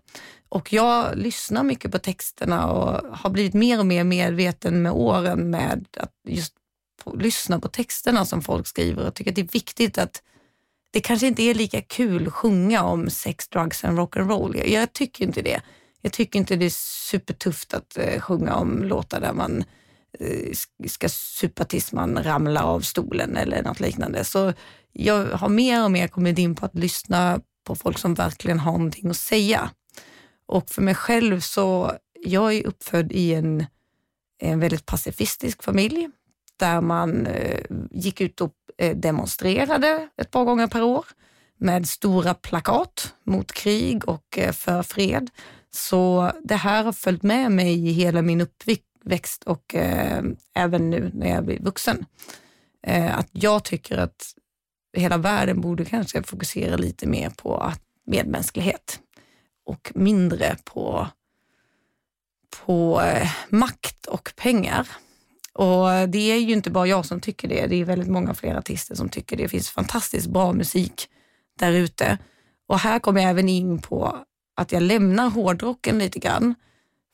[0.50, 5.50] Och jag lyssnar mycket på texterna och har blivit mer och mer medveten med åren
[5.50, 6.54] med att just
[7.16, 10.22] lyssna på texterna som folk skriver och tycker att det är viktigt att
[10.91, 14.58] det kanske inte är lika kul att sjunga om sex, drugs and rock'n'roll.
[14.58, 15.62] Jag, jag tycker inte det.
[16.02, 19.64] Jag tycker inte det är supertufft att eh, sjunga om låtar där man
[20.20, 20.54] eh,
[20.88, 24.24] ska supa tills man ramlar av stolen eller något liknande.
[24.24, 24.54] Så
[24.93, 28.72] jag har mer och mer kommit in på att lyssna på folk som verkligen har
[28.72, 29.70] någonting att säga.
[30.45, 31.91] Och för mig själv så,
[32.24, 33.65] jag är uppfödd i en,
[34.39, 36.09] en väldigt pacifistisk familj
[36.57, 37.61] där man eh,
[37.91, 41.05] gick ut och eh, demonstrerade ett par gånger per år
[41.57, 45.30] med stora plakat mot krig och eh, för fred.
[45.72, 50.24] Så det här har följt med mig i hela min uppväxt och eh,
[50.55, 52.05] även nu när jag blir vuxen.
[52.88, 54.34] Eh, att jag tycker att
[55.00, 57.74] hela världen borde kanske fokusera lite mer på
[58.06, 59.00] medmänsklighet
[59.66, 61.08] och mindre på,
[62.66, 64.88] på eh, makt och pengar.
[65.54, 68.56] Och Det är ju inte bara jag som tycker det, det är väldigt många fler
[68.56, 69.43] artister som tycker det.
[69.43, 71.08] Det finns fantastiskt bra musik
[71.60, 72.18] där ute.
[72.68, 74.18] Och här kommer jag även in på
[74.56, 76.56] att jag lämnar hårdrocken lite grann.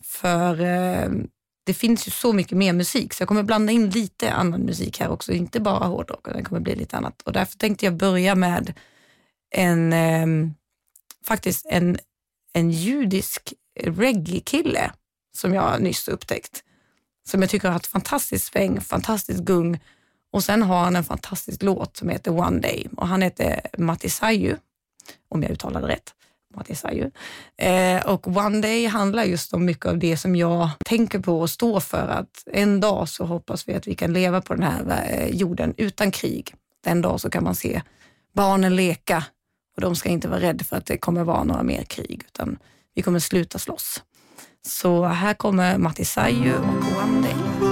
[0.04, 1.10] För eh,
[1.64, 4.99] det finns ju så mycket mer musik så jag kommer blanda in lite annan musik
[4.99, 7.22] här också, inte bara hårdrock, det kommer bli lite annat.
[7.22, 8.74] Och därför tänkte jag börja med
[9.55, 10.28] en, eh,
[11.26, 11.97] faktiskt en,
[12.53, 14.91] en judisk reggae-kille
[15.36, 16.64] som jag nyss upptäckt.
[17.30, 19.80] Som jag tycker har ett fantastiskt sväng, fantastiskt gung
[20.32, 24.09] och sen har han en fantastisk låt som heter One Day och han heter Matti
[24.09, 24.57] Saju,
[25.30, 26.14] om jag uttalade rätt.
[26.56, 27.12] Matti
[27.58, 31.49] Eh, och One Day handlar just om mycket av det som jag tänker på och
[31.49, 32.08] står för.
[32.08, 35.74] Att en dag så hoppas vi att vi kan leva på den här eh, jorden
[35.78, 36.54] utan krig.
[36.84, 37.82] Den dag så kan man se
[38.34, 39.24] barnen leka
[39.76, 42.58] och de ska inte vara rädda för att det kommer vara några mer krig utan
[42.95, 44.04] vi kommer sluta slåss.
[44.68, 47.62] Så här kommer Matti Saju och One Day.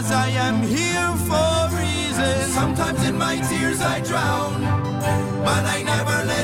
[0.00, 2.50] Cause I am here for a reason.
[2.52, 4.62] Sometimes in my tears I drown,
[5.44, 6.39] but I never let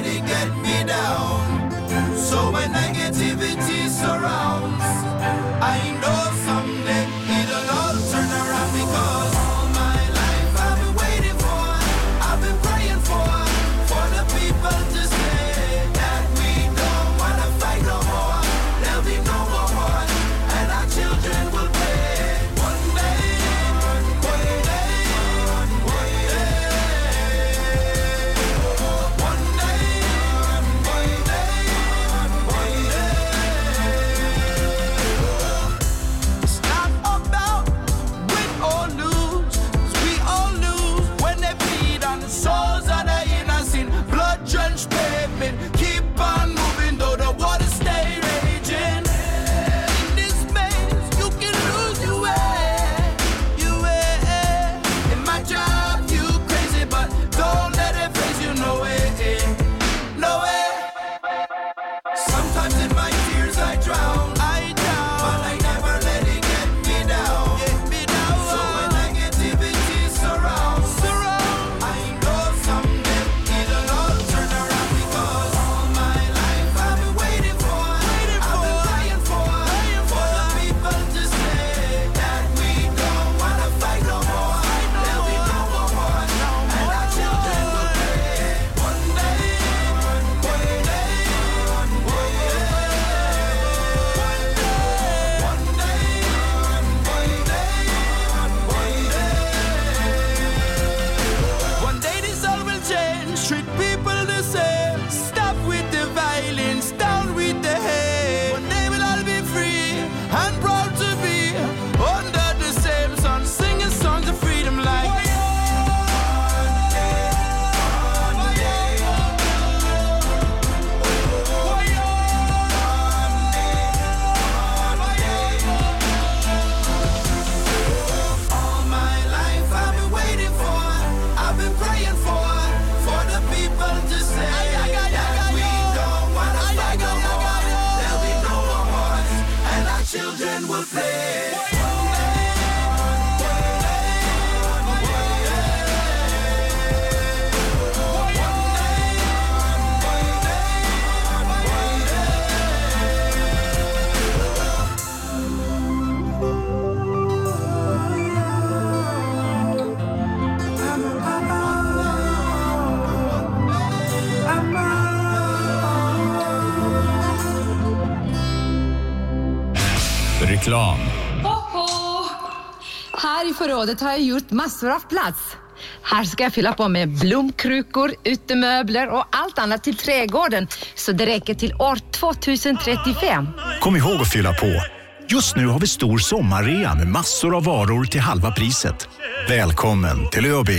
[173.86, 175.56] Förrådet har jag gjort massor av plats.
[176.02, 181.26] Här ska jag fylla på med blomkrukor, utemöbler och allt annat till trädgården så det
[181.26, 183.48] räcker till år 2035.
[183.80, 184.80] Kom ihåg att fylla på.
[185.28, 189.08] Just nu har vi stor sommarrea med massor av varor till halva priset.
[189.48, 190.70] Välkommen till ÖoB.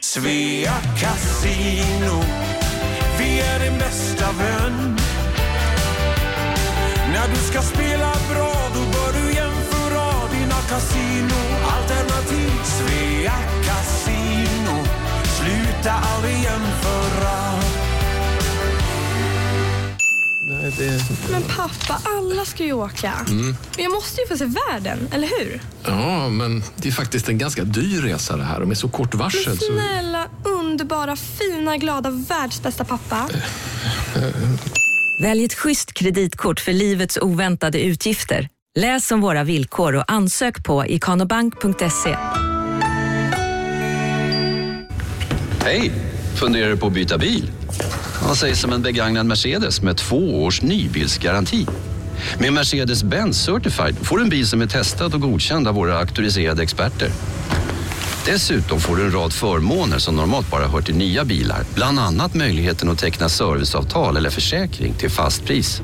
[0.00, 2.22] Svea Casino,
[3.18, 4.96] vi är din bästa vän.
[7.12, 12.45] När du ska spela bra, då bör du jämföra dina kasinoalternativ.
[12.66, 14.84] Svea Casino,
[15.24, 17.56] sluta aldrig jämföra.
[20.48, 21.00] Nej, det...
[21.30, 23.12] Men pappa, alla ska ju åka.
[23.28, 23.46] Mm.
[23.46, 25.60] Men jag måste ju få se världen, eller hur?
[25.84, 29.14] Ja, men det är faktiskt en ganska dyr resa det här och med så kort
[29.14, 29.66] varsel Men så...
[29.72, 33.28] snälla, underbara, fina, glada, världsbästa pappa.
[35.22, 38.48] Välj ett schysst kreditkort för livets oväntade utgifter.
[38.78, 42.16] Läs om våra villkor och ansök på ikanobank.se.
[45.66, 45.92] Hej!
[46.34, 47.50] Funderar du på att byta bil?
[48.22, 51.66] Vad sägs om en begagnad Mercedes med två års nybilsgaranti?
[52.38, 56.62] Med Mercedes-Benz Certified får du en bil som är testad och godkänd av våra auktoriserade
[56.62, 57.10] experter.
[58.26, 61.64] Dessutom får du en rad förmåner som normalt bara hör till nya bilar.
[61.74, 65.82] Bland annat möjligheten att teckna serviceavtal eller försäkring till fast pris.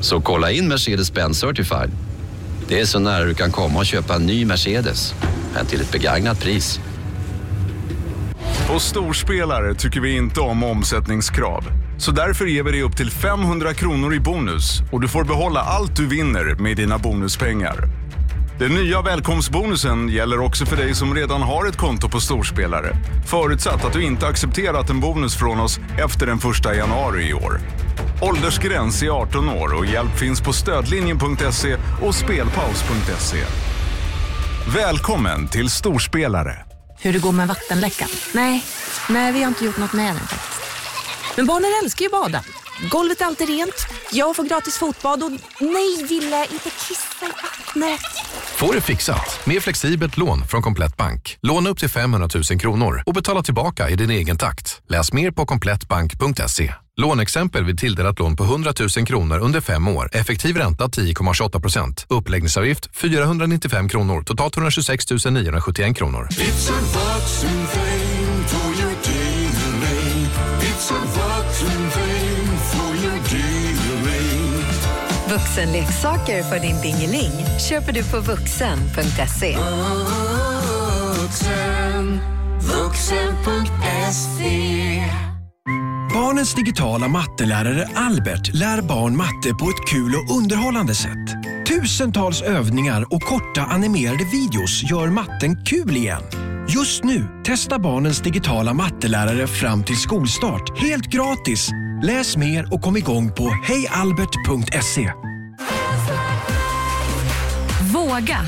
[0.00, 1.90] Så kolla in Mercedes-Benz Certified.
[2.68, 5.14] Det är så nära du kan komma och köpa en ny Mercedes,
[5.54, 6.80] men till ett begagnat pris.
[8.74, 11.64] Och storspelare tycker vi inte om omsättningskrav.
[11.98, 15.60] Så därför ger vi dig upp till 500 kronor i bonus och du får behålla
[15.60, 17.76] allt du vinner med dina bonuspengar.
[18.58, 22.96] Den nya välkomstbonusen gäller också för dig som redan har ett konto på storspelare.
[23.26, 27.60] Förutsatt att du inte accepterat en bonus från oss efter den 1 januari i år.
[28.22, 33.44] Åldersgräns är 18 år och hjälp finns på stödlinjen.se och spelpaus.se.
[34.74, 36.69] Välkommen till storspelare.
[37.02, 38.08] Hur det går med vattenläckan?
[38.34, 38.64] Nej,
[39.08, 40.60] nej vi har inte gjort något med den faktiskt.
[41.36, 42.44] Men barnen älskar ju bada.
[42.90, 45.30] Golvet är alltid rent, jag får gratis fotbad och
[45.60, 48.00] nej Ville, inte kissa i vattnet.
[48.56, 51.38] Får det fixat med flexibelt lån från Komplett Bank.
[51.42, 54.80] Låna upp till 500 000 kronor och betala tillbaka i din egen takt.
[54.88, 56.74] Läs mer på komplettbank.se.
[57.00, 60.08] Lånexempel vid tilldelat lån på 100 000 kronor under fem år.
[60.12, 62.06] Effektiv ränta 10,28 procent.
[62.08, 64.22] Uppläggningsavgift 495 kronor.
[64.22, 66.28] Totalt 126 971 kronor.
[75.28, 77.32] Vuxenleksaker för din dingeling
[77.68, 79.56] köper du på vuxen.se.
[81.16, 82.20] Vuxen,
[82.60, 83.90] vuxen.se.
[86.14, 91.28] Barnens digitala mattelärare Albert lär barn matte på ett kul och underhållande sätt.
[91.68, 96.22] Tusentals övningar och korta animerade videos gör matten kul igen.
[96.68, 101.70] Just nu, testar barnens digitala mattelärare fram till skolstart helt gratis.
[102.02, 105.12] Läs mer och kom igång på hejalbert.se.
[107.92, 108.38] Våga.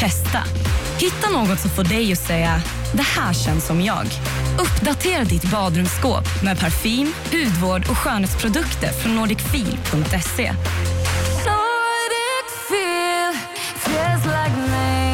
[0.00, 0.65] Testa.
[0.98, 4.06] Hitta något som får dig att säga det här känns som jag.
[4.58, 10.52] Uppdatera ditt badrumsskåp med parfym, hudvård och skönhetsprodukter från nordicfeel.se.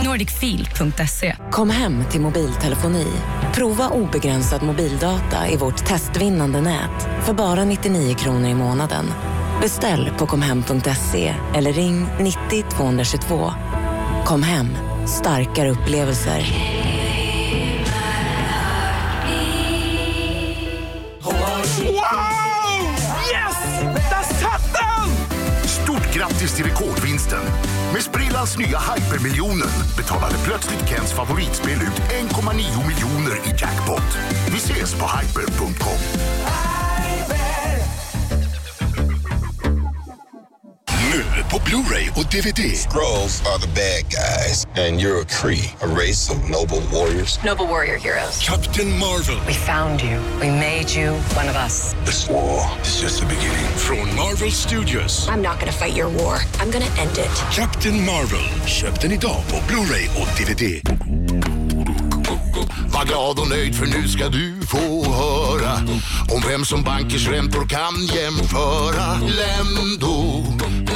[0.04, 3.06] Nordicfeel.se Kom hem till mobiltelefoni.
[3.54, 9.04] Prova obegränsad mobildata i vårt testvinnande nät för bara 99 kronor i månaden.
[9.60, 13.52] Beställ på komhem.se eller ring 90 222.
[14.24, 14.68] Kom hem,
[15.06, 16.46] starkare upplevelser.
[21.22, 22.02] Wow!
[23.32, 23.56] Yes!
[23.94, 25.08] Där satt den!
[25.68, 27.44] Stort grattis till rekordvinsten!
[27.92, 32.52] Med Sprillans nya Hypermiljonen betalade plötsligt Kents favoritspel ut 1,9
[32.86, 34.18] miljoner i jackpot.
[34.50, 36.71] Vi ses på hyper.com.
[41.72, 42.76] Blu-ray or DVD.
[42.76, 47.42] Skrulls are the bad guys, and you're a Kree, a race of noble warriors.
[47.42, 48.38] Noble warrior heroes.
[48.42, 49.40] Captain Marvel.
[49.46, 50.20] We found you.
[50.38, 51.94] We made you one of us.
[52.04, 53.64] This war is just the beginning.
[53.76, 55.26] Från Marvel Studios.
[55.28, 56.40] I'm not gonna fight your war.
[56.60, 57.32] I'm gonna end it.
[57.50, 58.44] Captain Marvel.
[58.66, 60.82] Köp den idag på Blu-ray och DVD.
[62.92, 65.76] Var glad och nöjd för nu ska du få höra
[66.34, 69.14] om vem som bankers räntor kan jämföra.
[69.14, 70.44] Lendo,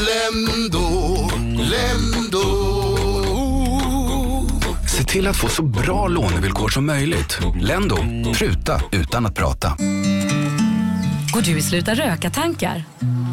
[0.06, 1.28] Lendo,
[1.70, 2.46] Lendo.
[4.96, 7.38] Se till att få så bra lånevillkor som möjligt.
[7.60, 7.96] Lendo,
[8.34, 9.76] pruta utan att prata.
[11.32, 12.84] Går du i sluta röka-tankar?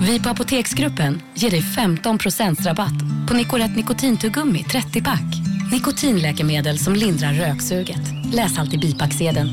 [0.02, 2.20] Vi på Apoteksgruppen ger dig 15
[2.60, 5.36] rabatt på Nicorette nikotintuggummi 30-pack.
[5.72, 8.02] Nikotinläkemedel som lindrar röksuget.
[8.34, 9.50] Läs alltid bipacksedeln.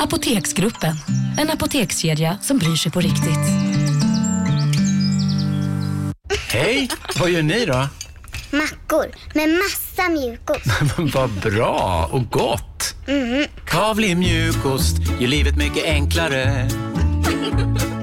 [0.00, 0.96] Apoteksgruppen.
[1.38, 3.77] En apotekskedja som bryr sig på riktigt.
[6.50, 6.90] Hej,
[7.20, 7.88] vad gör ni då?
[8.50, 10.66] Mackor med massa mjukost.
[11.14, 12.94] vad bra och gott.
[13.06, 13.46] Mm.
[13.66, 16.68] Kavli mjukost gör livet mycket enklare.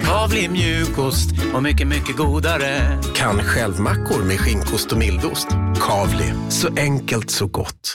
[0.04, 3.00] Kavli mjukost och mycket, mycket godare.
[3.16, 5.48] Kan självmackor med skinkost och mildost.
[5.80, 7.93] Kavli, så enkelt så gott.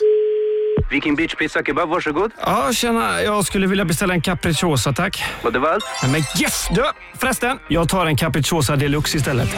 [0.91, 2.31] Viking Beach Pizza Kebab, varsågod.
[2.45, 3.21] Ja, tjena.
[3.21, 5.23] Jag skulle vilja beställa en capriciosa, tack.
[5.43, 5.83] Var det var allt?
[6.03, 6.67] Men yes!
[6.71, 6.83] Du,
[7.17, 7.57] förresten.
[7.67, 9.49] Jag tar en capriciosa deluxe istället.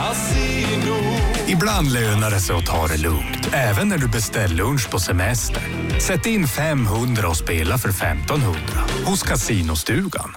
[1.48, 5.62] Ibland lönar det sig att ta det lugnt, även när du beställer lunch på semester.
[6.00, 8.60] Sätt in 500 och spela för 1500
[9.06, 10.34] hos Casinostugan.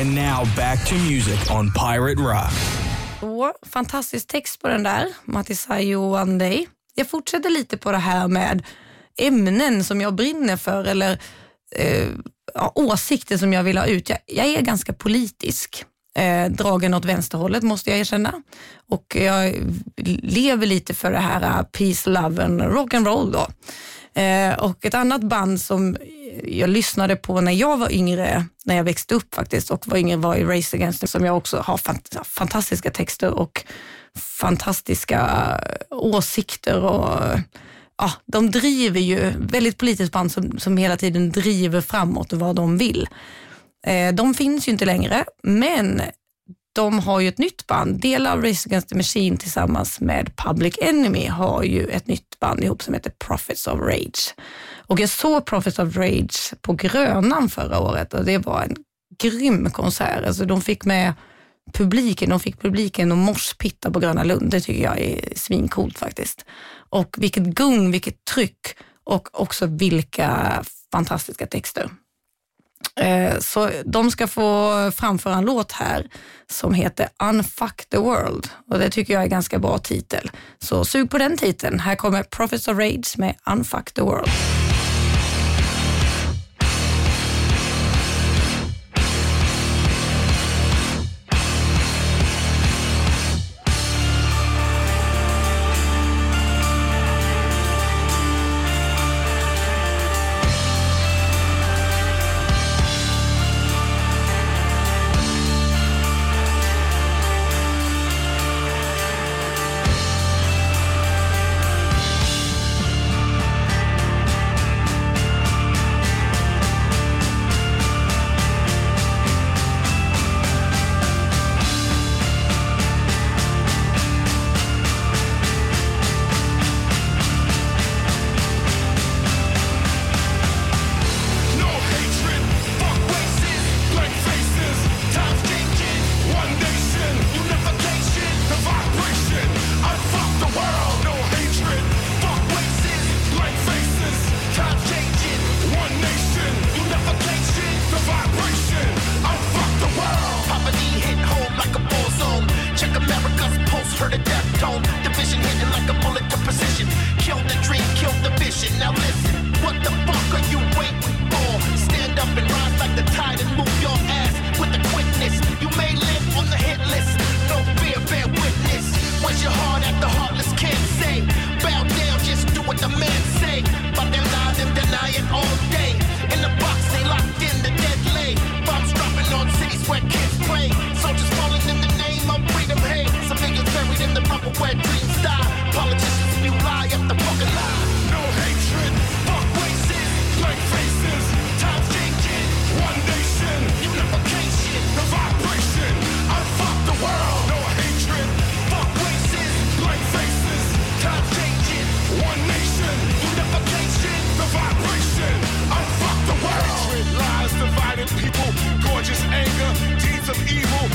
[0.00, 2.52] And now back to music on Pirate Rock.
[3.20, 6.66] Så, fantastisk text på den där, Matisayo One Day.
[6.94, 8.62] Jag fortsätter lite på det här med
[9.20, 11.18] ämnen som jag brinner för eller
[11.76, 12.08] eh,
[12.74, 14.08] åsikter som jag vill ha ut.
[14.08, 15.84] Jag, jag är ganska politisk,
[16.16, 18.42] eh, dragen åt vänsterhållet måste jag erkänna.
[18.90, 19.54] Och jag
[20.22, 23.46] lever lite för det här eh, peace, love and rock and roll då.
[24.20, 25.96] Eh, och ett annat band som
[26.44, 30.16] jag lyssnade på när jag var yngre, när jag växte upp faktiskt och var yngre
[30.16, 33.64] var i Race Against som jag också har fant fantastiska texter och
[34.18, 35.20] fantastiska
[35.62, 37.38] eh, åsikter och
[37.98, 42.78] ja, de driver ju, väldigt politiskt band som, som hela tiden driver framåt vad de
[42.78, 43.08] vill.
[43.86, 46.02] Eh, de finns ju inte längre, men
[46.74, 48.00] de har ju ett nytt band.
[48.00, 52.64] Delar av Race Against the Machine tillsammans med Public Enemy har ju ett nytt band
[52.64, 54.34] ihop som heter Profits of Rage.
[54.86, 58.76] Och jag såg Profits of Rage på Grönan förra året och det var en
[59.22, 60.26] grym konsert.
[60.26, 61.12] Alltså de fick med
[61.72, 64.50] publiken, de fick publiken att morspitta på Gröna Lund.
[64.50, 66.44] Det tycker jag är svincoolt faktiskt.
[66.94, 71.90] Och vilket gung, vilket tryck och också vilka fantastiska texter.
[73.00, 76.06] Eh, så de ska få framföra en låt här
[76.50, 80.30] som heter Unfuck the World och det tycker jag är en ganska bra titel.
[80.58, 81.80] Så sug på den titeln.
[81.80, 84.30] Här kommer Prophets of Rage med Unfuck the World.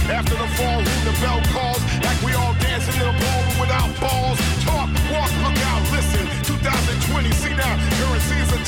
[0.09, 2.58] After the fall, the bell calls, like we all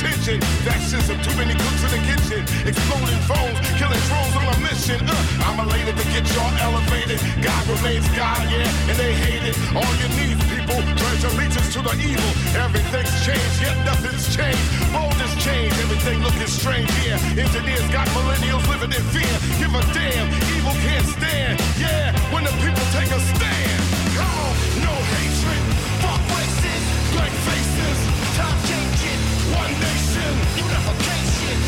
[0.02, 0.40] attention.
[0.66, 2.42] That shit's of too many cooks in the kitchen.
[2.66, 4.98] Exploding phones, killing drones on a mission.
[5.06, 7.22] Uh, I'm elated to get y'all elevated.
[7.38, 9.54] God remains God, yeah, and they hate it.
[9.78, 12.30] All you need, people, pledge allegiance to the evil.
[12.58, 14.62] Everything's changed, yet nothing's changed.
[14.90, 17.18] Bold has changed, everything looking strange here.
[17.38, 19.34] Engineers got millennials living in fear.
[19.62, 20.26] Give a damn,
[20.58, 21.54] evil can't stand.
[21.78, 23.78] Yeah, when the people take a stand.
[24.18, 25.61] Come on, no hatred,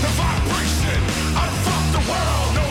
[0.02, 1.00] the vibration.
[1.36, 2.63] I Unfuck the world.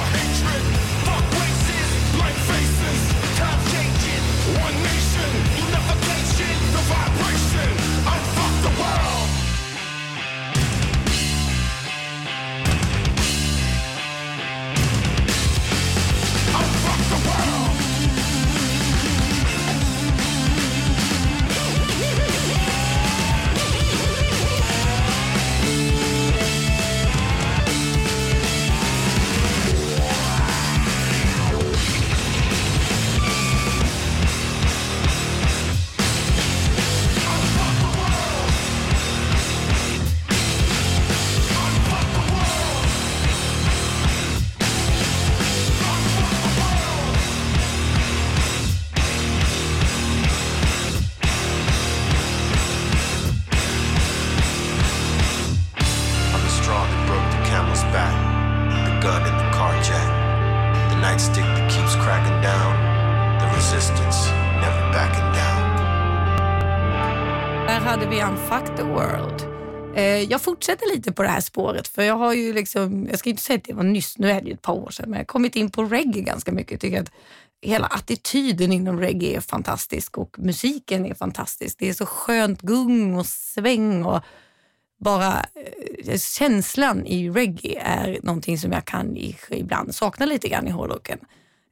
[71.03, 73.63] Lite på det här spåret för jag har ju liksom, jag ska inte säga att
[73.63, 75.55] det var nyss, nu är det ju ett par år sedan, men jag har kommit
[75.55, 76.71] in på reggae ganska mycket.
[76.71, 77.11] Jag tycker att
[77.61, 81.79] hela attityden inom reggae är fantastisk och musiken är fantastisk.
[81.79, 84.23] Det är så skönt gung och sväng och
[84.99, 85.45] bara
[86.05, 89.17] eh, känslan i reggae är någonting som jag kan
[89.49, 91.19] ibland sakna lite grann i hårdrocken.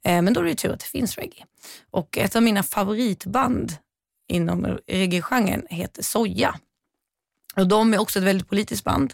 [0.05, 1.45] Eh, men då är det tur att det finns reggae.
[1.91, 3.71] Och ett av mina favoritband
[4.27, 6.55] inom reggae-genren heter Soja.
[7.56, 9.14] Och de är också ett väldigt politiskt band.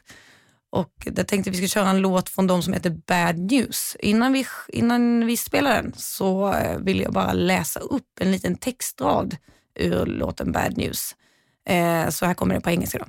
[0.69, 3.97] Och jag tänkte vi ska köra en låt från dem som heter Bad News.
[3.99, 8.55] Innan vi, innan vi spelar den så eh, vill jag bara läsa upp en liten
[8.55, 9.37] textrad
[9.75, 11.15] ur låten Bad News.
[11.69, 12.97] Eh, så här kommer det på engelska.
[12.97, 13.05] Då.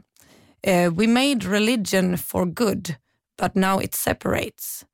[0.70, 2.94] Eh, We made religion for good,
[3.42, 4.84] but now it separates.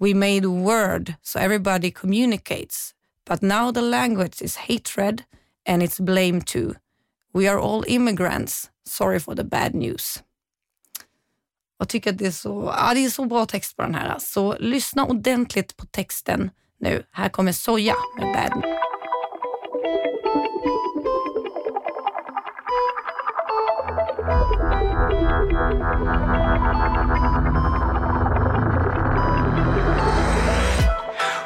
[0.00, 2.94] We made word so everybody communicates,
[3.28, 5.22] but now the language is hatred
[5.68, 6.74] and it's blame too.
[7.34, 8.70] We are all immigrants.
[8.90, 10.22] Sorry for the bad news.
[11.78, 14.16] Jag tycker att det är så, ja, det är så bra text på den här.
[14.18, 17.02] Så lyssna ordentligt på texten nu.
[17.12, 18.76] Här kommer Soja med Bad News.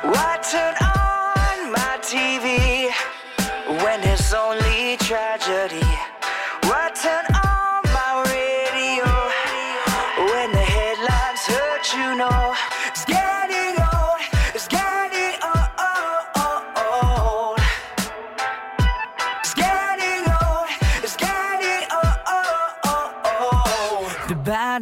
[0.02, 0.83] Why turn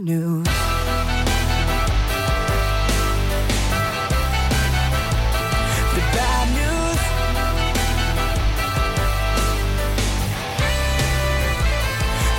[0.03, 0.45] news.
[0.45, 0.51] The
[6.11, 7.01] bad news.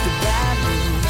[0.04, 1.06] The bad news.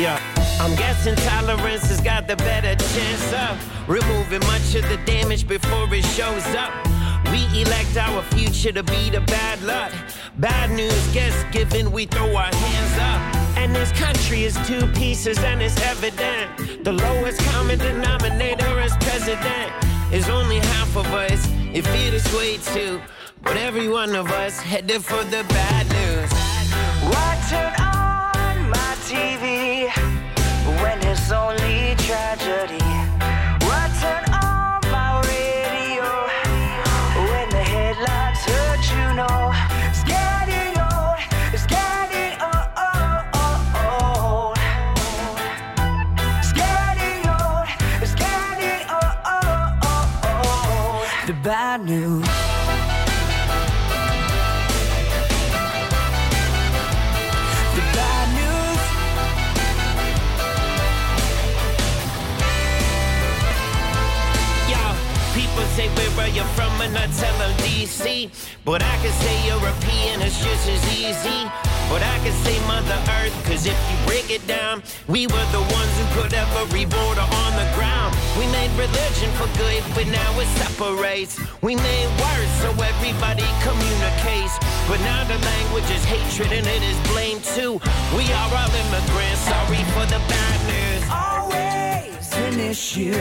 [0.00, 0.18] Yeah,
[0.60, 5.92] I'm guessing tolerance has got the better chance of removing much of the damage before
[5.92, 6.87] it shows up.
[7.58, 9.92] Elect our future to be the bad luck.
[10.36, 13.58] Bad news gets given, we throw our hands up.
[13.58, 16.84] And this country is two pieces, and it's evident.
[16.84, 19.72] The lowest common denominator as president
[20.12, 21.48] is only half of us.
[21.74, 23.00] It feel this way too,
[23.42, 26.30] but every one of us headed for the bad news.
[27.10, 29.90] Why turn on my TV
[30.80, 32.97] when it's only tragedy?
[65.34, 68.28] People say where are you from and I tell them DC.
[68.64, 71.67] But I can say European, it's just as easy.
[71.88, 75.64] But I can say Mother Earth, cause if you break it down, we were the
[75.72, 78.14] ones who put every border on the ground.
[78.38, 81.40] We made religion for good, but now it separates.
[81.62, 84.54] We made words so everybody communicates.
[84.86, 87.80] But now the language is hatred and it is blame too.
[88.16, 91.02] We are all immigrants, sorry for the bad news.
[91.08, 93.16] always an issue,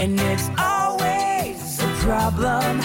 [0.00, 2.80] and it's always a problem.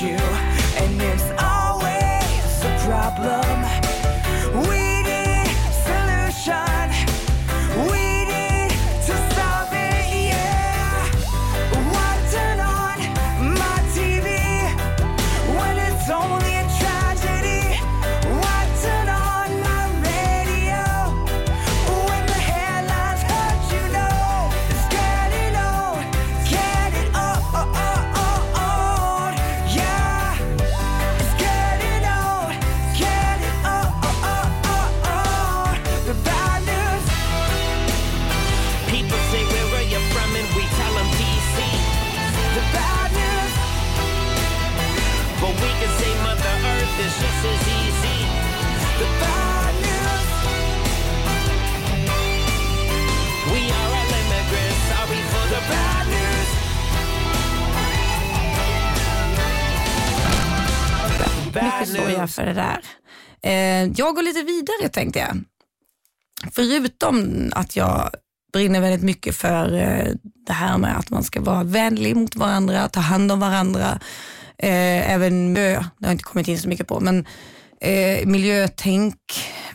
[0.00, 0.45] you.
[63.96, 65.44] Jag går lite vidare tänkte jag.
[66.52, 68.10] förutom att jag
[68.52, 70.12] brinner väldigt mycket för eh,
[70.46, 74.00] det här med att man ska vara vänlig mot varandra, ta hand om varandra.
[74.58, 77.26] Eh, även miljö, det har jag inte kommit in så mycket på, men
[77.80, 79.16] eh, miljötänk.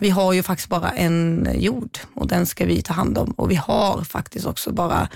[0.00, 3.50] Vi har ju faktiskt bara en jord och den ska vi ta hand om och
[3.50, 5.08] vi har faktiskt också bara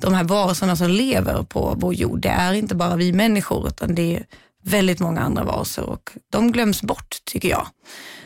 [0.00, 2.20] de här varelserna som lever på vår jord.
[2.20, 4.24] Det är inte bara vi människor utan det är
[4.62, 7.66] väldigt många andra varelser och de glöms bort tycker jag.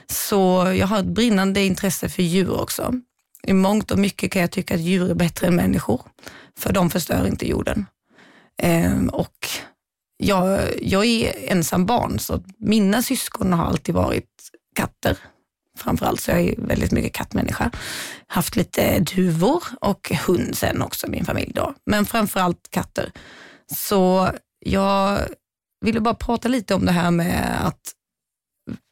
[0.06, 2.94] Så jag har ett brinnande intresse för djur också.
[3.46, 6.02] I mångt och mycket kan jag tycka att djur är bättre än människor,
[6.58, 7.86] för de förstör inte jorden.
[8.62, 9.48] Eh, och
[10.16, 14.30] jag, jag är ensam barn, så mina syskon har alltid varit
[14.76, 15.18] katter.
[15.78, 17.70] Framförallt så jag är väldigt mycket kattmänniska.
[18.26, 21.74] Haft lite duvor och hund sen också, min familj då.
[21.86, 23.12] Men framförallt katter.
[23.72, 25.20] Så jag
[25.84, 27.93] ville bara prata lite om det här med att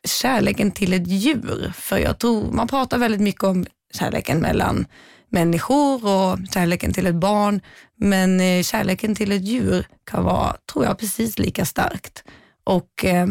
[0.09, 1.73] kärleken till ett djur.
[1.75, 4.87] För jag tror, man pratar väldigt mycket om kärleken mellan
[5.29, 7.61] människor och kärleken till ett barn.
[7.97, 12.25] Men eh, kärleken till ett djur kan vara, tror jag, precis lika starkt.
[12.65, 13.27] Och eh,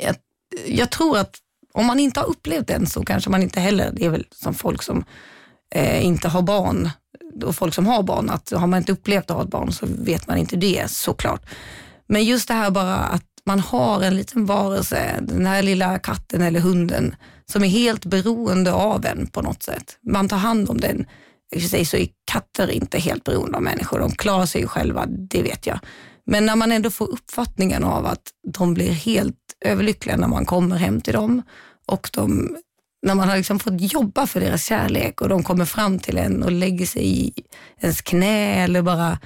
[0.00, 0.16] jag,
[0.66, 1.36] jag, tror att
[1.72, 4.54] om man inte har upplevt den så kanske man inte heller, det är väl som
[4.54, 5.04] folk som
[5.74, 6.90] eh, inte har barn
[7.44, 9.86] och folk som har barn, att har man inte upplevt att ha ett barn så
[9.86, 11.46] vet man inte det såklart.
[12.06, 16.42] Men just det här bara att man har en liten varelse, den här lilla katten
[16.42, 17.14] eller hunden,
[17.46, 19.98] som är helt beroende av en på något sätt.
[20.06, 21.06] Man tar hand om den.
[21.54, 23.98] I och för sig så är katter inte helt beroende av människor.
[23.98, 25.78] De klarar sig själva, det vet jag.
[26.26, 30.76] Men när man ändå får uppfattningen av att de blir helt överlyckliga när man kommer
[30.76, 31.42] hem till dem
[31.86, 32.56] och de,
[33.06, 36.42] när man har liksom fått jobba för deras kärlek och de kommer fram till en
[36.42, 37.32] och lägger sig i
[37.80, 39.18] ens knä eller bara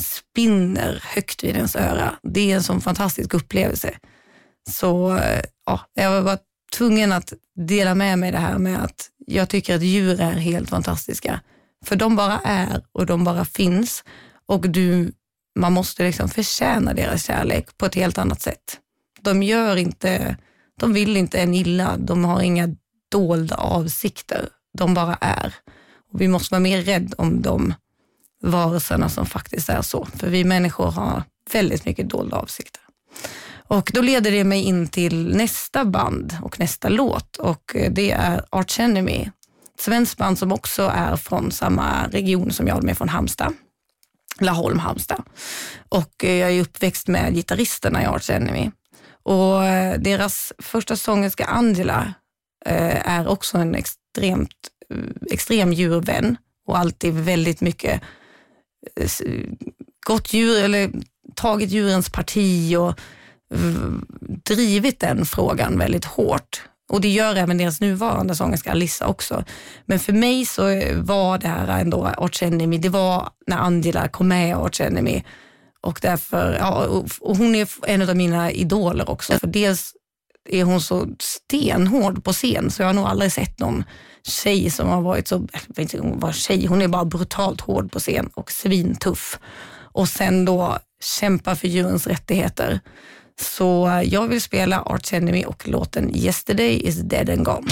[0.00, 2.14] spinner högt vid ens öra.
[2.22, 3.94] Det är en sån fantastisk upplevelse.
[4.70, 6.38] Så eh, ja, jag var bara
[6.76, 10.70] tvungen att dela med mig det här med att jag tycker att djur är helt
[10.70, 11.40] fantastiska.
[11.84, 14.04] För de bara är och de bara finns
[14.46, 15.12] och du,
[15.58, 18.78] man måste liksom förtjäna deras kärlek på ett helt annat sätt.
[19.20, 20.36] De gör inte,
[20.80, 22.68] de vill inte en illa, de har inga
[23.10, 24.48] dolda avsikter.
[24.78, 25.54] De bara är.
[26.12, 27.74] Och vi måste vara mer rädda om dem
[28.42, 30.08] varelserna som faktiskt är så.
[30.16, 31.22] För vi människor har
[31.52, 32.82] väldigt mycket dolda avsikter.
[33.70, 38.10] Och då leder det mig in till nästa band och nästa låt och eh, det
[38.10, 39.30] är Arch Enemy.
[39.74, 43.52] Ett svenskt band som också är från samma region som jag, de är från Halmstad.
[44.40, 45.22] Laholm, Halmstad.
[45.88, 48.70] Och eh, jag är uppväxt med gitarristerna i Arch Enemy.
[49.22, 52.14] Och eh, deras första sångerska Angela
[52.64, 54.56] är också en extremt
[55.30, 56.36] extrem djurvän
[56.66, 58.02] och alltid väldigt mycket
[60.06, 60.90] gått djur eller
[61.34, 63.00] tagit djurens parti och
[64.44, 66.62] drivit den frågan väldigt hårt.
[66.88, 69.44] Och det gör även deras nuvarande sångerska Alissa också.
[69.86, 70.62] Men för mig så
[70.96, 75.22] var det här ändå Arch Enemy, det var när Angela kom med i Arch Enemy.
[75.80, 76.86] Och därför, ja,
[77.20, 79.38] och hon är en av mina idoler också.
[79.38, 79.94] För dels
[80.48, 83.84] är hon så stenhård på scen så jag har nog aldrig sett någon
[84.22, 87.04] tjej som har varit så, jag vet inte om hon var tjej, hon är bara
[87.04, 89.38] brutalt hård på scen och svintuff.
[89.92, 92.80] Och sen då kämpa för djurens rättigheter.
[93.40, 97.66] Så jag vill spela Arch Enemy och låten Yesterday is dead and gone.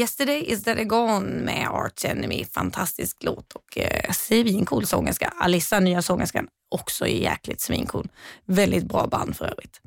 [0.00, 2.44] Yesterday is that gone med Arch Enemy.
[2.44, 5.32] Fantastisk låt och eh, svincool sångerska.
[5.40, 8.08] Alissa, nya sångerskan, också jäkligt svincool.
[8.44, 9.80] Väldigt bra band för övrigt.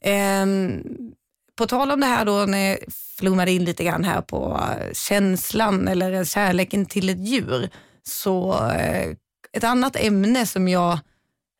[0.00, 0.82] Ehm,
[1.58, 2.78] på tal om det här då, när jag
[3.18, 7.70] flummade in lite grann här på eh, känslan eller kärleken till ett djur,
[8.02, 9.10] så eh,
[9.52, 10.98] ett annat ämne som jag,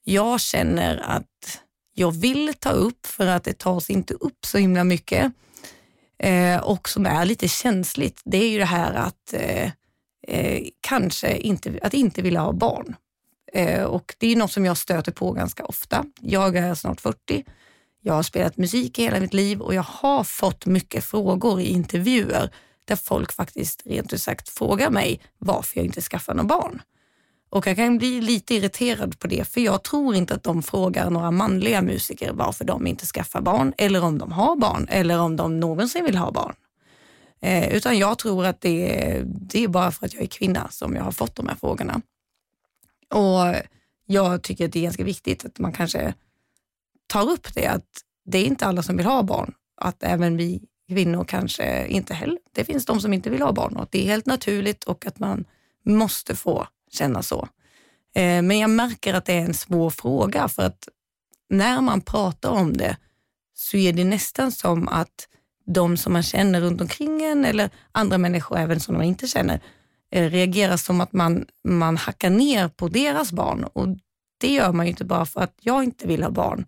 [0.05, 1.60] jag känner att
[1.94, 5.32] jag vill ta upp för att det tas inte upp så himla mycket
[6.18, 9.70] eh, och som är lite känsligt, det är ju det här att eh,
[10.28, 12.97] eh, kanske inte, att inte vilja ha barn.
[13.52, 16.05] Eh, och det är något som jag stöter på ganska ofta.
[16.20, 17.44] Jag är snart 40.
[18.02, 21.66] Jag har spelat musik i hela mitt liv och jag har fått mycket frågor i
[21.66, 22.51] intervjuer
[22.84, 26.82] där folk faktiskt rent ut sagt frågar mig varför jag inte skaffar några barn.
[27.51, 31.10] Och jag kan bli lite irriterad på det, för jag tror inte att de frågar
[31.10, 35.36] några manliga musiker varför de inte skaffar barn, eller om de har barn, eller om
[35.36, 36.55] de någonsin vill ha barn.
[37.40, 40.68] Eh, utan jag tror att det är, det är bara för att jag är kvinna
[40.70, 42.01] som jag har fått de här frågorna.
[43.10, 43.55] Och
[44.06, 46.14] jag tycker att det är ganska viktigt att man kanske
[47.06, 49.55] tar upp det, att det är inte alla som vill ha barn.
[49.77, 53.77] Att även vi kvinnor kanske inte heller, det finns de som inte vill ha barn
[53.77, 55.44] och att det är helt naturligt och att man
[55.82, 57.49] måste få känna så.
[58.15, 60.89] Eh, men jag märker att det är en svår fråga för att
[61.49, 62.97] när man pratar om det
[63.55, 65.29] så är det nästan som att
[65.67, 69.61] de som man känner runt omkring en eller andra människor även som man inte känner
[70.11, 73.65] eh, reagerar som att man, man hackar ner på deras barn.
[73.65, 73.89] Och
[74.39, 76.67] det gör man ju inte bara för att jag inte vill ha barn,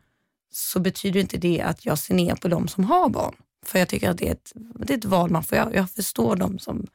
[0.53, 3.35] så betyder inte det att jag ser ner på de som har barn.
[3.67, 5.75] För jag tycker att det är ett, det är ett val man får göra.
[5.75, 6.87] Jag förstår de som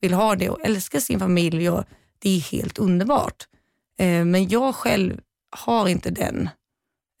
[0.00, 1.84] vill ha det och älskar sin familj och
[2.22, 3.48] det är helt underbart.
[3.98, 5.20] Eh, men jag själv
[5.50, 6.48] har inte den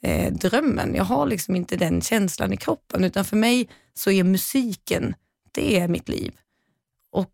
[0.02, 0.94] eh, drömmen.
[0.94, 5.14] Jag har liksom inte den känslan i kroppen, utan för mig så är musiken,
[5.52, 6.36] det är mitt liv.
[7.12, 7.30] Och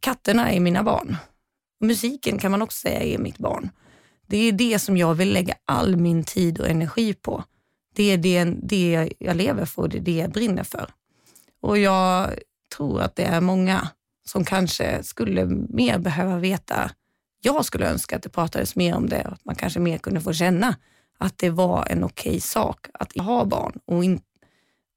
[0.00, 1.16] katterna är mina barn.
[1.80, 3.70] Musiken kan man också säga är mitt barn.
[4.26, 7.44] Det är det som jag vill lägga all min tid och energi på.
[7.94, 10.90] Det är det, det jag lever för och det är det jag brinner för.
[11.60, 12.30] Och jag
[12.76, 13.88] tror att det är många
[14.24, 16.90] som kanske skulle mer behöva veta
[17.44, 20.20] jag skulle önska att det pratades mer om det och att man kanske mer kunde
[20.20, 20.76] få känna
[21.18, 24.20] att det var en okej sak att ha barn och, in,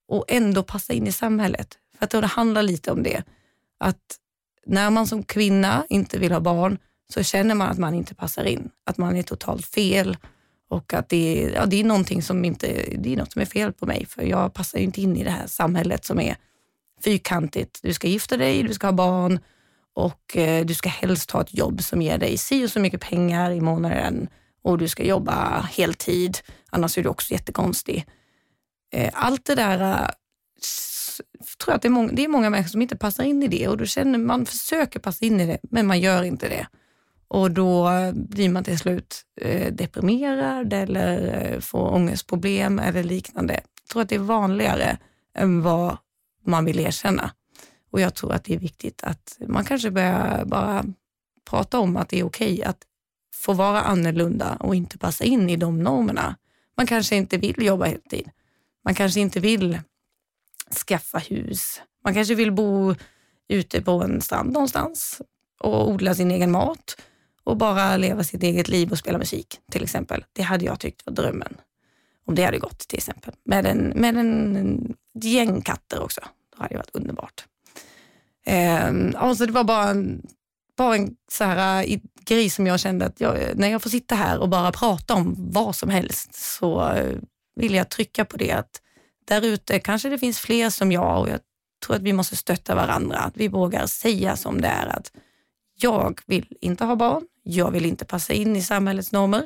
[0.07, 1.77] och ändå passa in i samhället.
[1.97, 3.23] För att det handlar lite om det.
[3.77, 4.17] Att
[4.65, 6.77] när man som kvinna inte vill ha barn
[7.13, 10.17] så känner man att man inte passar in, att man är totalt fel
[10.69, 12.67] och att det är, ja, det är någonting som inte,
[12.97, 15.29] det är något som är fel på mig för jag passar inte in i det
[15.29, 16.37] här samhället som är
[17.03, 17.79] fyrkantigt.
[17.81, 19.39] Du ska gifta dig, du ska ha barn,
[19.95, 23.01] och eh, du ska helst ha ett jobb som ger dig si och så mycket
[23.01, 24.27] pengar i månaden
[24.63, 26.37] och du ska jobba heltid,
[26.69, 28.05] annars är du också jättekonstig.
[28.93, 30.07] Eh, allt det där eh,
[31.59, 33.47] tror jag att det är, många, det är många människor som inte passar in i
[33.47, 36.67] det och då känner man försöker passa in i det, men man gör inte det.
[37.27, 43.53] Och då blir man till slut eh, deprimerad eller eh, får ångestproblem eller liknande.
[43.53, 44.97] Jag tror att det är vanligare
[45.37, 45.97] än vad
[46.45, 47.31] man vill erkänna.
[47.95, 50.85] Och jag tror att det är viktigt att man kanske börjar bara
[51.49, 52.77] prata om att det är okej att
[53.33, 56.35] få vara annorlunda och inte passa in i de normerna.
[56.77, 58.29] Man kanske inte vill jobba heltid.
[58.85, 59.79] Man kanske inte vill
[60.87, 61.81] skaffa hus.
[62.03, 62.95] Man kanske vill bo
[63.47, 65.21] ute på en strand någonstans
[65.59, 66.97] och odla sin egen mat
[67.43, 70.25] och bara leva sitt eget liv och spela musik till exempel.
[70.33, 71.57] Det hade jag tyckt var drömmen.
[72.25, 73.33] Om det hade gått till exempel.
[73.45, 76.21] Med en, med en, en gäng katter också.
[76.55, 77.45] Då hade det varit underbart.
[78.45, 80.21] Eh, alltså det var bara en,
[80.77, 84.15] bara en så här, eh, grej som jag kände att jag, när jag får sitta
[84.15, 87.17] här och bara prata om vad som helst så eh,
[87.55, 88.81] vill jag trycka på det att
[89.27, 91.39] där ute kanske det finns fler som jag och jag
[91.85, 93.17] tror att vi måste stötta varandra.
[93.17, 95.11] Att vi vågar säga som det är att
[95.75, 99.43] jag vill inte ha barn, jag vill inte passa in i samhällets normer.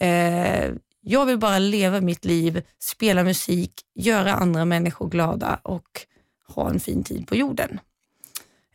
[0.00, 6.06] Eh, jag vill bara leva mitt liv, spela musik, göra andra människor glada och
[6.48, 7.80] ha en fin tid på jorden.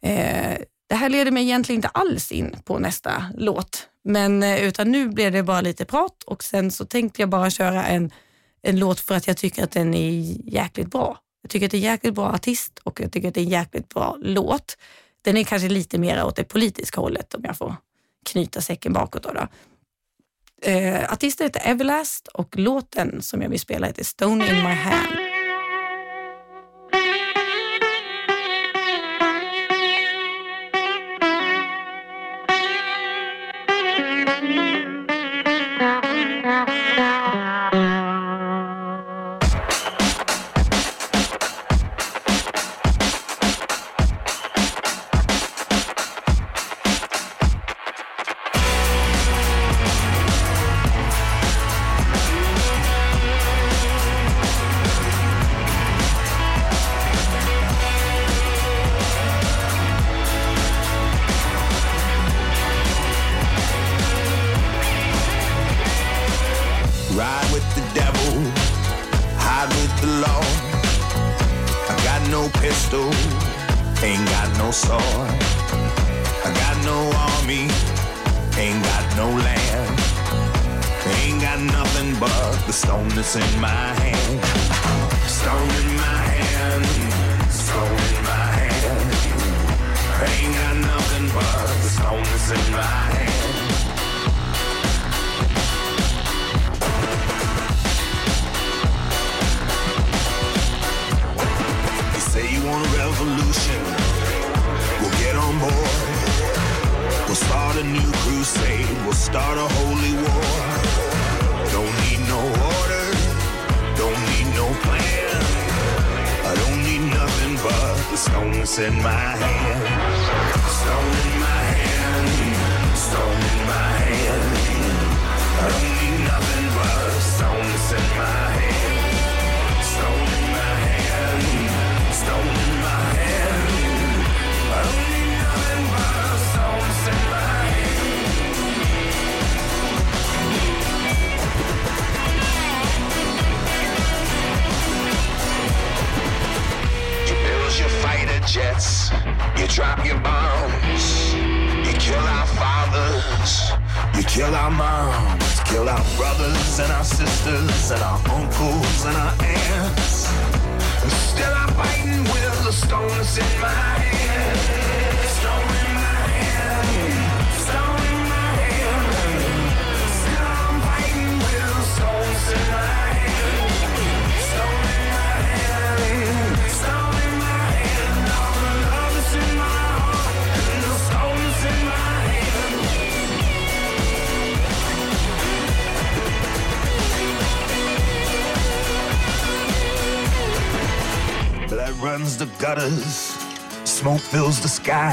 [0.05, 0.57] Eh,
[0.89, 5.09] det här leder mig egentligen inte alls in på nästa låt, men eh, utan nu
[5.09, 8.11] blev det bara lite prat och sen så tänkte jag bara köra en,
[8.61, 10.09] en låt för att jag tycker att den är
[10.53, 11.17] jäkligt bra.
[11.41, 13.45] Jag tycker att det är en jäkligt bra artist och jag tycker att det är
[13.45, 14.77] en jäkligt bra låt.
[15.21, 17.75] Den är kanske lite mer åt det politiska hållet om jag får
[18.25, 19.23] knyta säcken bakåt.
[19.23, 19.47] Då, då.
[20.71, 25.34] Eh, artisten heter Everlast och låten som jag vill spela heter Stone in my hand.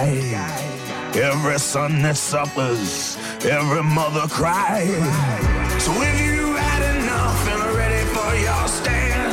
[0.02, 4.88] Every son that suffers, every mother cries.
[5.80, 9.32] So if you had enough and are ready for your stand,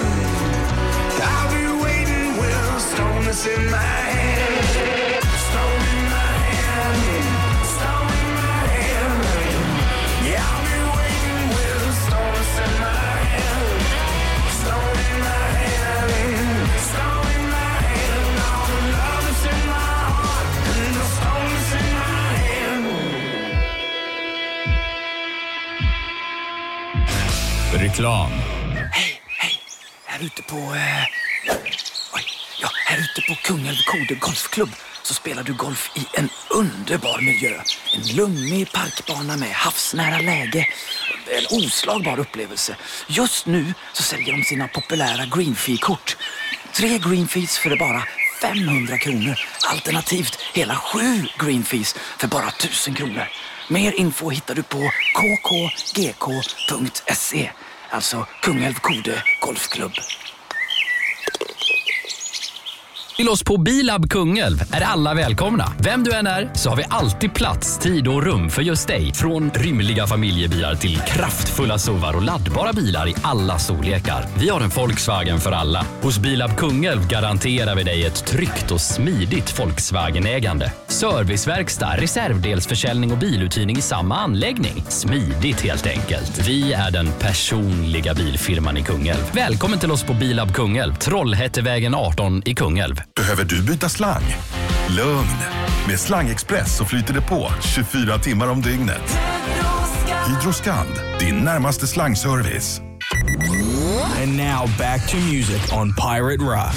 [1.24, 3.99] I'll be waiting with a stone that's in my
[28.00, 28.32] Reklam.
[30.06, 30.56] Här ute på...
[30.56, 31.04] Eh,
[32.14, 32.24] oj,
[32.62, 34.70] ja, här ute på Kungälv Kode Golfklubb
[35.04, 37.62] så spelar du golf i en underbar miljö.
[37.96, 40.68] En lummig parkbana med havsnära läge.
[41.28, 42.76] En oslagbar upplevelse.
[43.08, 46.18] Just nu så säljer de sina populära Greenfee-kort.
[46.74, 48.04] Tre Greenfees för bara
[48.42, 49.40] 500 kronor.
[49.72, 53.28] Alternativt hela sju Greenfees för bara 1000 kronor.
[53.68, 54.92] Mer info hittar du på
[55.94, 57.50] kkgk.se.
[57.92, 59.92] Alltså Kungälv Kode Golfklubb.
[63.20, 65.74] Till oss på Bilab Kungälv är alla välkomna.
[65.80, 69.14] Vem du än är så har vi alltid plats, tid och rum för just dig.
[69.14, 74.26] Från rymliga familjebilar till kraftfulla SUVar och laddbara bilar i alla storlekar.
[74.38, 75.86] Vi har en Volkswagen för alla.
[76.02, 80.72] Hos Bilab Kungälv garanterar vi dig ett tryggt och smidigt Volkswagen-ägande.
[80.88, 84.84] Serviceverkstad, reservdelsförsäljning och biluthyrning i samma anläggning.
[84.88, 86.48] Smidigt helt enkelt.
[86.48, 89.32] Vi är den personliga bilfirman i Kungälv.
[89.34, 93.09] Välkommen till oss på Bilab Kungälv, Trollhättevägen 18 i Kungälv.
[93.16, 94.24] Behöver du byta slang?
[94.98, 95.28] Lugn!
[95.88, 99.18] Med Slangexpress så flyter det på 24 timmar om dygnet.
[100.28, 102.82] Hydroskand, din närmaste slangservice.
[104.22, 106.76] And now back to music on Pirate Rock.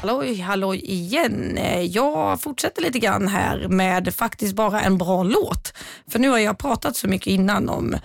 [0.00, 1.58] Halloj, halloj igen.
[1.82, 5.72] Jag fortsätter lite grann här med faktiskt bara en bra låt.
[6.10, 7.96] För nu har jag pratat så mycket innan om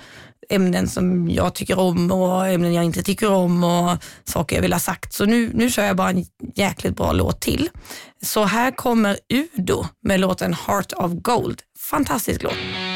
[0.54, 4.74] ämnen som jag tycker om och ämnen jag inte tycker om och saker jag vill
[4.74, 5.14] ha sagt.
[5.14, 6.26] Så nu, nu kör jag bara en
[6.56, 7.70] jäkligt bra låt till.
[8.22, 11.62] Så här kommer Udo med låten Heart of Gold.
[11.90, 12.93] Fantastisk låt.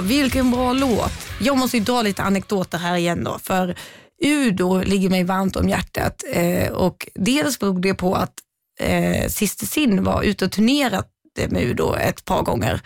[0.00, 1.12] Vilken bra låt.
[1.40, 3.74] Jag måste ju dra lite anekdoter här igen då, för
[4.22, 8.34] Udo ligger mig varmt om hjärtat eh, och dels beror det på att
[8.80, 11.04] eh, Sister Sin var ute och turnerade
[11.48, 12.80] med Udo ett par gånger.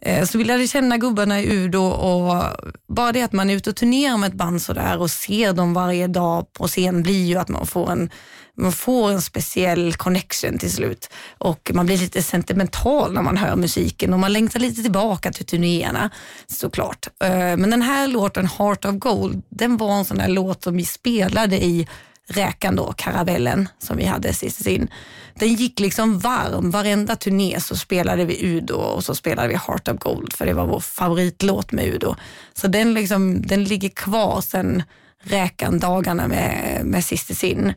[0.00, 2.44] Eh, så vi lärde känna gubbarna i Udo och
[2.88, 5.74] bara det att man är ute och turnerar med ett band sådär och ser dem
[5.74, 8.10] varje dag på scen blir ju att man får en
[8.56, 13.56] man får en speciell connection till slut och man blir lite sentimental när man hör
[13.56, 16.10] musiken och man längtar lite tillbaka till turnéerna
[16.46, 17.08] såklart.
[17.22, 20.76] Eh, men den här låten Heart of Gold, den var en sån där låt som
[20.76, 21.88] vi spelade i
[22.26, 24.88] Räkan då, Karavellen som vi hade sist in.
[25.34, 26.70] Den gick liksom varm.
[26.70, 30.52] Varenda turné så spelade vi Udo och så spelade vi Heart of Gold för det
[30.52, 32.16] var vår favoritlåt med Udo.
[32.54, 34.82] Så den, liksom, den ligger kvar sen
[35.24, 37.72] Räkan-dagarna med, med Sister in.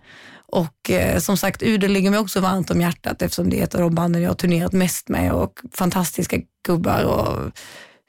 [0.51, 3.75] Och eh, som sagt, Udo ligger mig också varmt om hjärtat eftersom det är ett
[3.75, 6.37] av de banden jag har turnerat mest med och fantastiska
[6.67, 7.51] gubbar och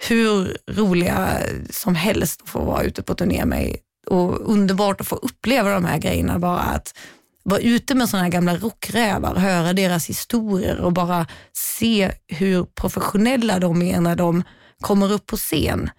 [0.08, 1.28] hur roliga
[1.70, 5.84] som helst att få vara ute på turné med och underbart att få uppleva de
[5.84, 6.38] här grejerna.
[6.38, 6.94] Bara att
[7.42, 13.58] vara ute med sådana här gamla rockrävar, höra deras historier och bara se hur professionella
[13.58, 14.42] de är när de
[14.80, 15.90] kommer upp på scen.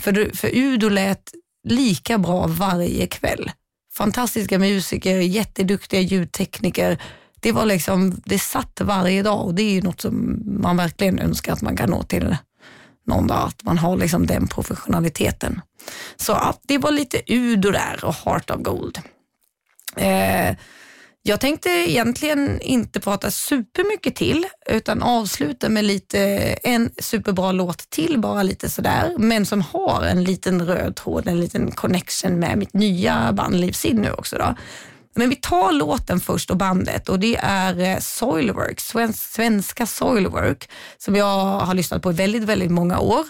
[0.00, 1.30] För, du- för Udo lät
[1.68, 3.50] lika bra varje kväll.
[3.98, 6.98] Fantastiska musiker, jätteduktiga ljudtekniker.
[7.40, 11.18] Det var liksom, det satt varje dag och det är ju något som man verkligen
[11.18, 12.36] önskar att man kan nå till
[13.06, 15.60] någon dag, att man har liksom den professionaliteten.
[16.16, 18.98] Så att det var lite Udo där och Heart of Gold.
[19.96, 20.56] Eh,
[21.28, 26.18] jag tänkte egentligen inte prata supermycket till, utan avsluta med lite,
[26.62, 31.40] en superbra låt till, bara lite sådär, men som har en liten röd tråd, en
[31.40, 34.38] liten connection med mitt nya band Livsin nu också.
[34.38, 34.54] Då.
[35.14, 38.80] Men vi tar låten först och bandet och det är eh, Soilwork,
[39.14, 43.24] svenska Soilwork, som jag har lyssnat på i väldigt, väldigt många år.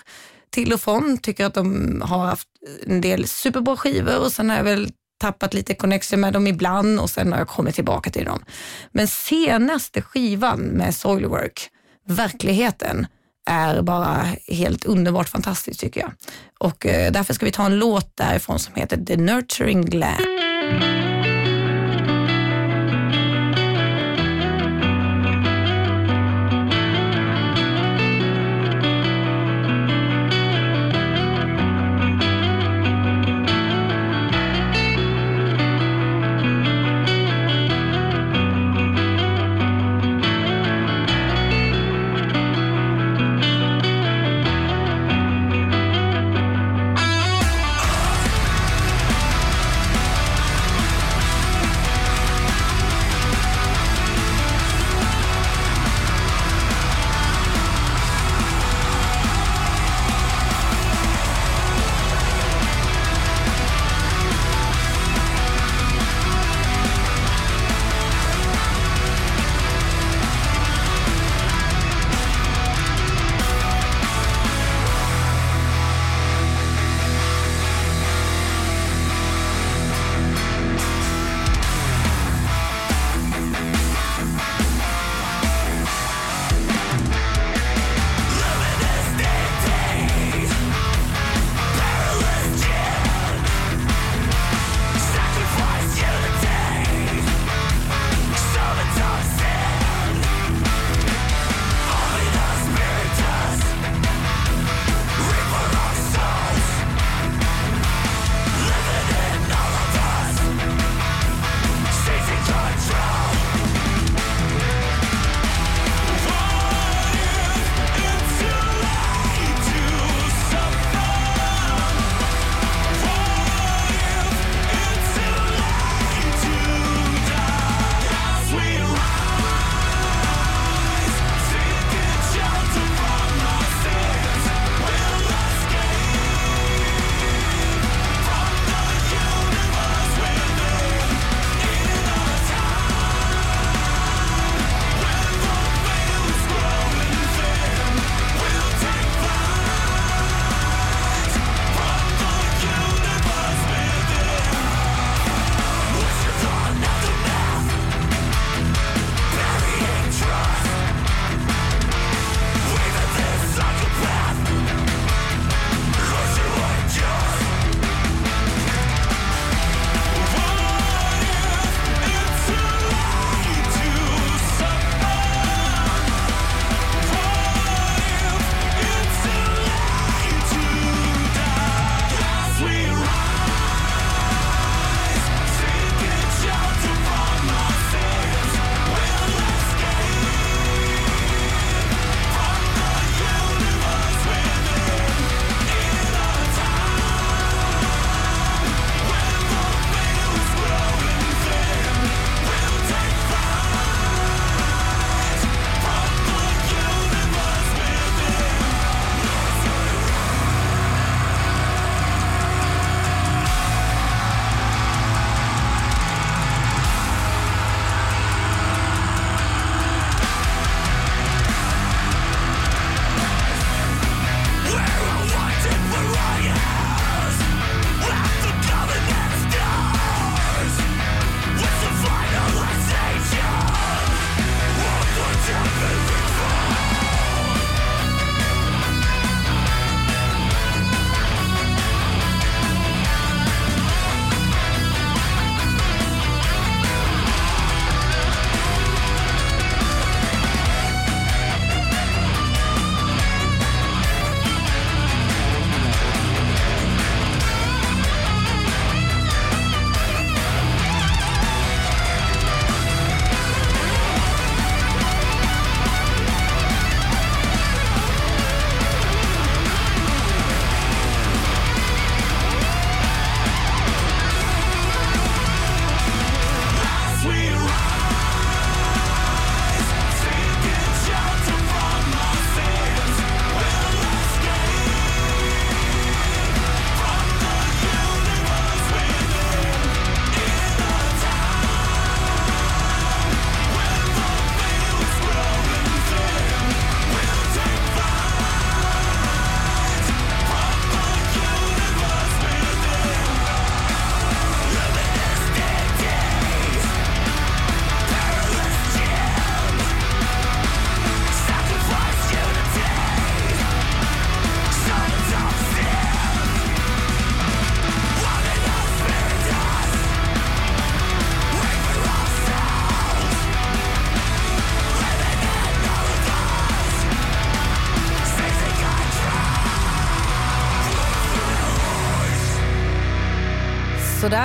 [0.50, 2.48] Till och från, tycker att de har haft
[2.86, 7.00] en del superbra skivor och sen har jag väl tappat lite connection med dem ibland
[7.00, 8.44] och sen har jag kommit tillbaka till dem.
[8.92, 11.68] Men senaste skivan med Soilwork,
[12.06, 13.06] verkligheten,
[13.50, 16.12] är bara helt underbart fantastiskt tycker jag.
[16.58, 20.24] Och eh, därför ska vi ta en låt därifrån som heter The Nurturing Gland.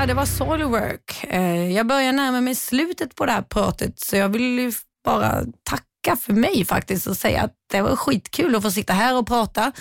[0.04, 1.24] Ja, det var Soilwork.
[1.24, 4.72] Eh, jag börjar närma mig slutet på det här pratet så jag vill ju
[5.06, 9.18] bara tacka för mig faktiskt och säga att det var skitkul att få sitta här
[9.18, 9.72] och prata,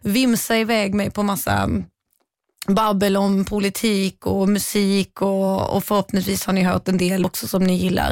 [0.00, 1.68] vimsa iväg mig på massa
[2.66, 7.64] babbel om politik och musik och, och förhoppningsvis har ni hört en del också som
[7.64, 8.10] ni gillar.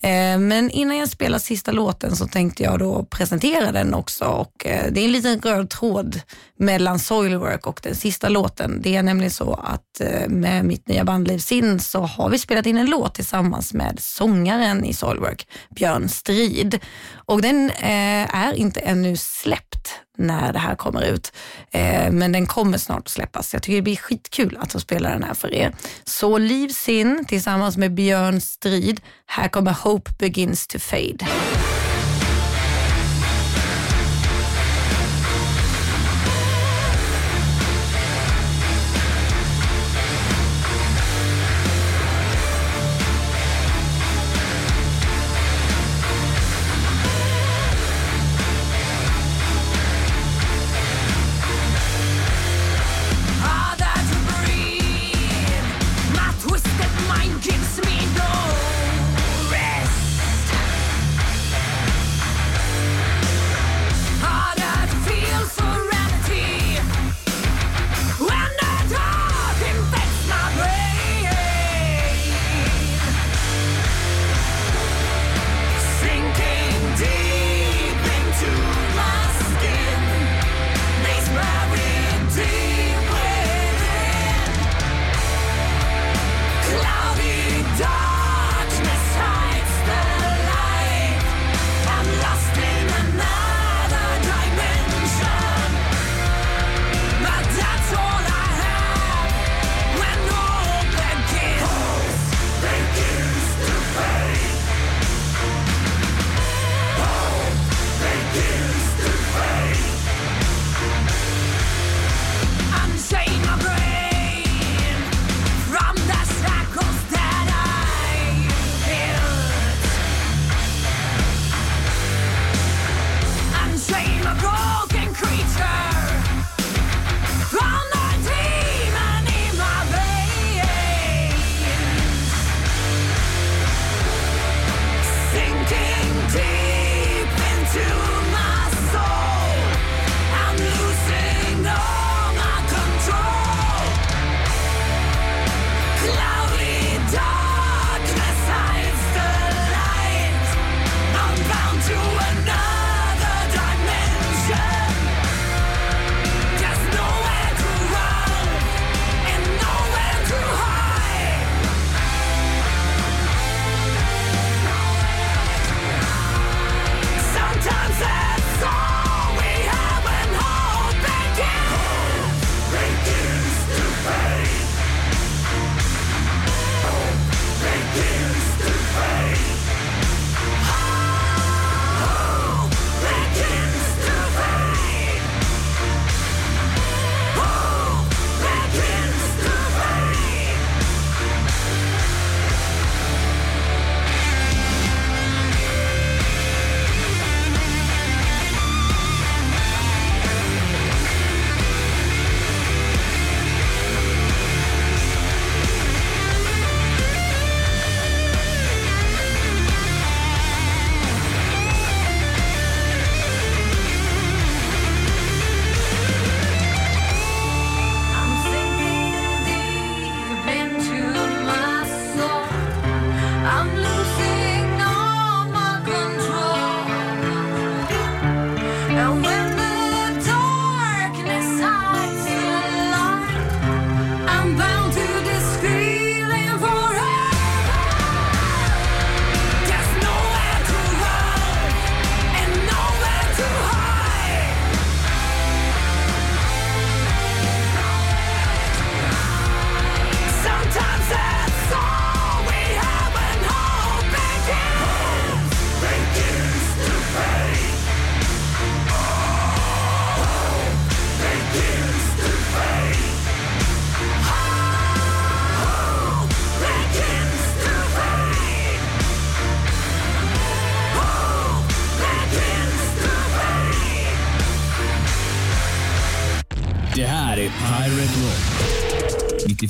[0.00, 4.66] Eh, men innan jag spelar sista låten så tänkte jag då presentera den också och
[4.66, 6.20] eh, det är en liten röd tråd
[6.58, 8.82] mellan Soilwork och den sista låten.
[8.82, 12.38] Det är nämligen så att eh, med mitt nya band Liv Sin så har vi
[12.38, 16.78] spelat in en låt tillsammans med sångaren i Soilwork, Björn Strid.
[17.14, 21.32] Och den eh, är inte ännu släppt när det här kommer ut.
[21.70, 23.52] Eh, men den kommer snart att släppas.
[23.52, 25.72] Jag tycker det blir skitkul att få spela den här för er.
[26.04, 29.00] Så Liv Sin tillsammans med Björn Strid.
[29.26, 31.26] Här kommer Hope Begins to Fade.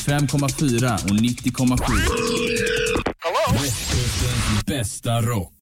[0.06, 1.78] 95,4 och 90,7.
[3.52, 5.52] Västkustens bästa rock.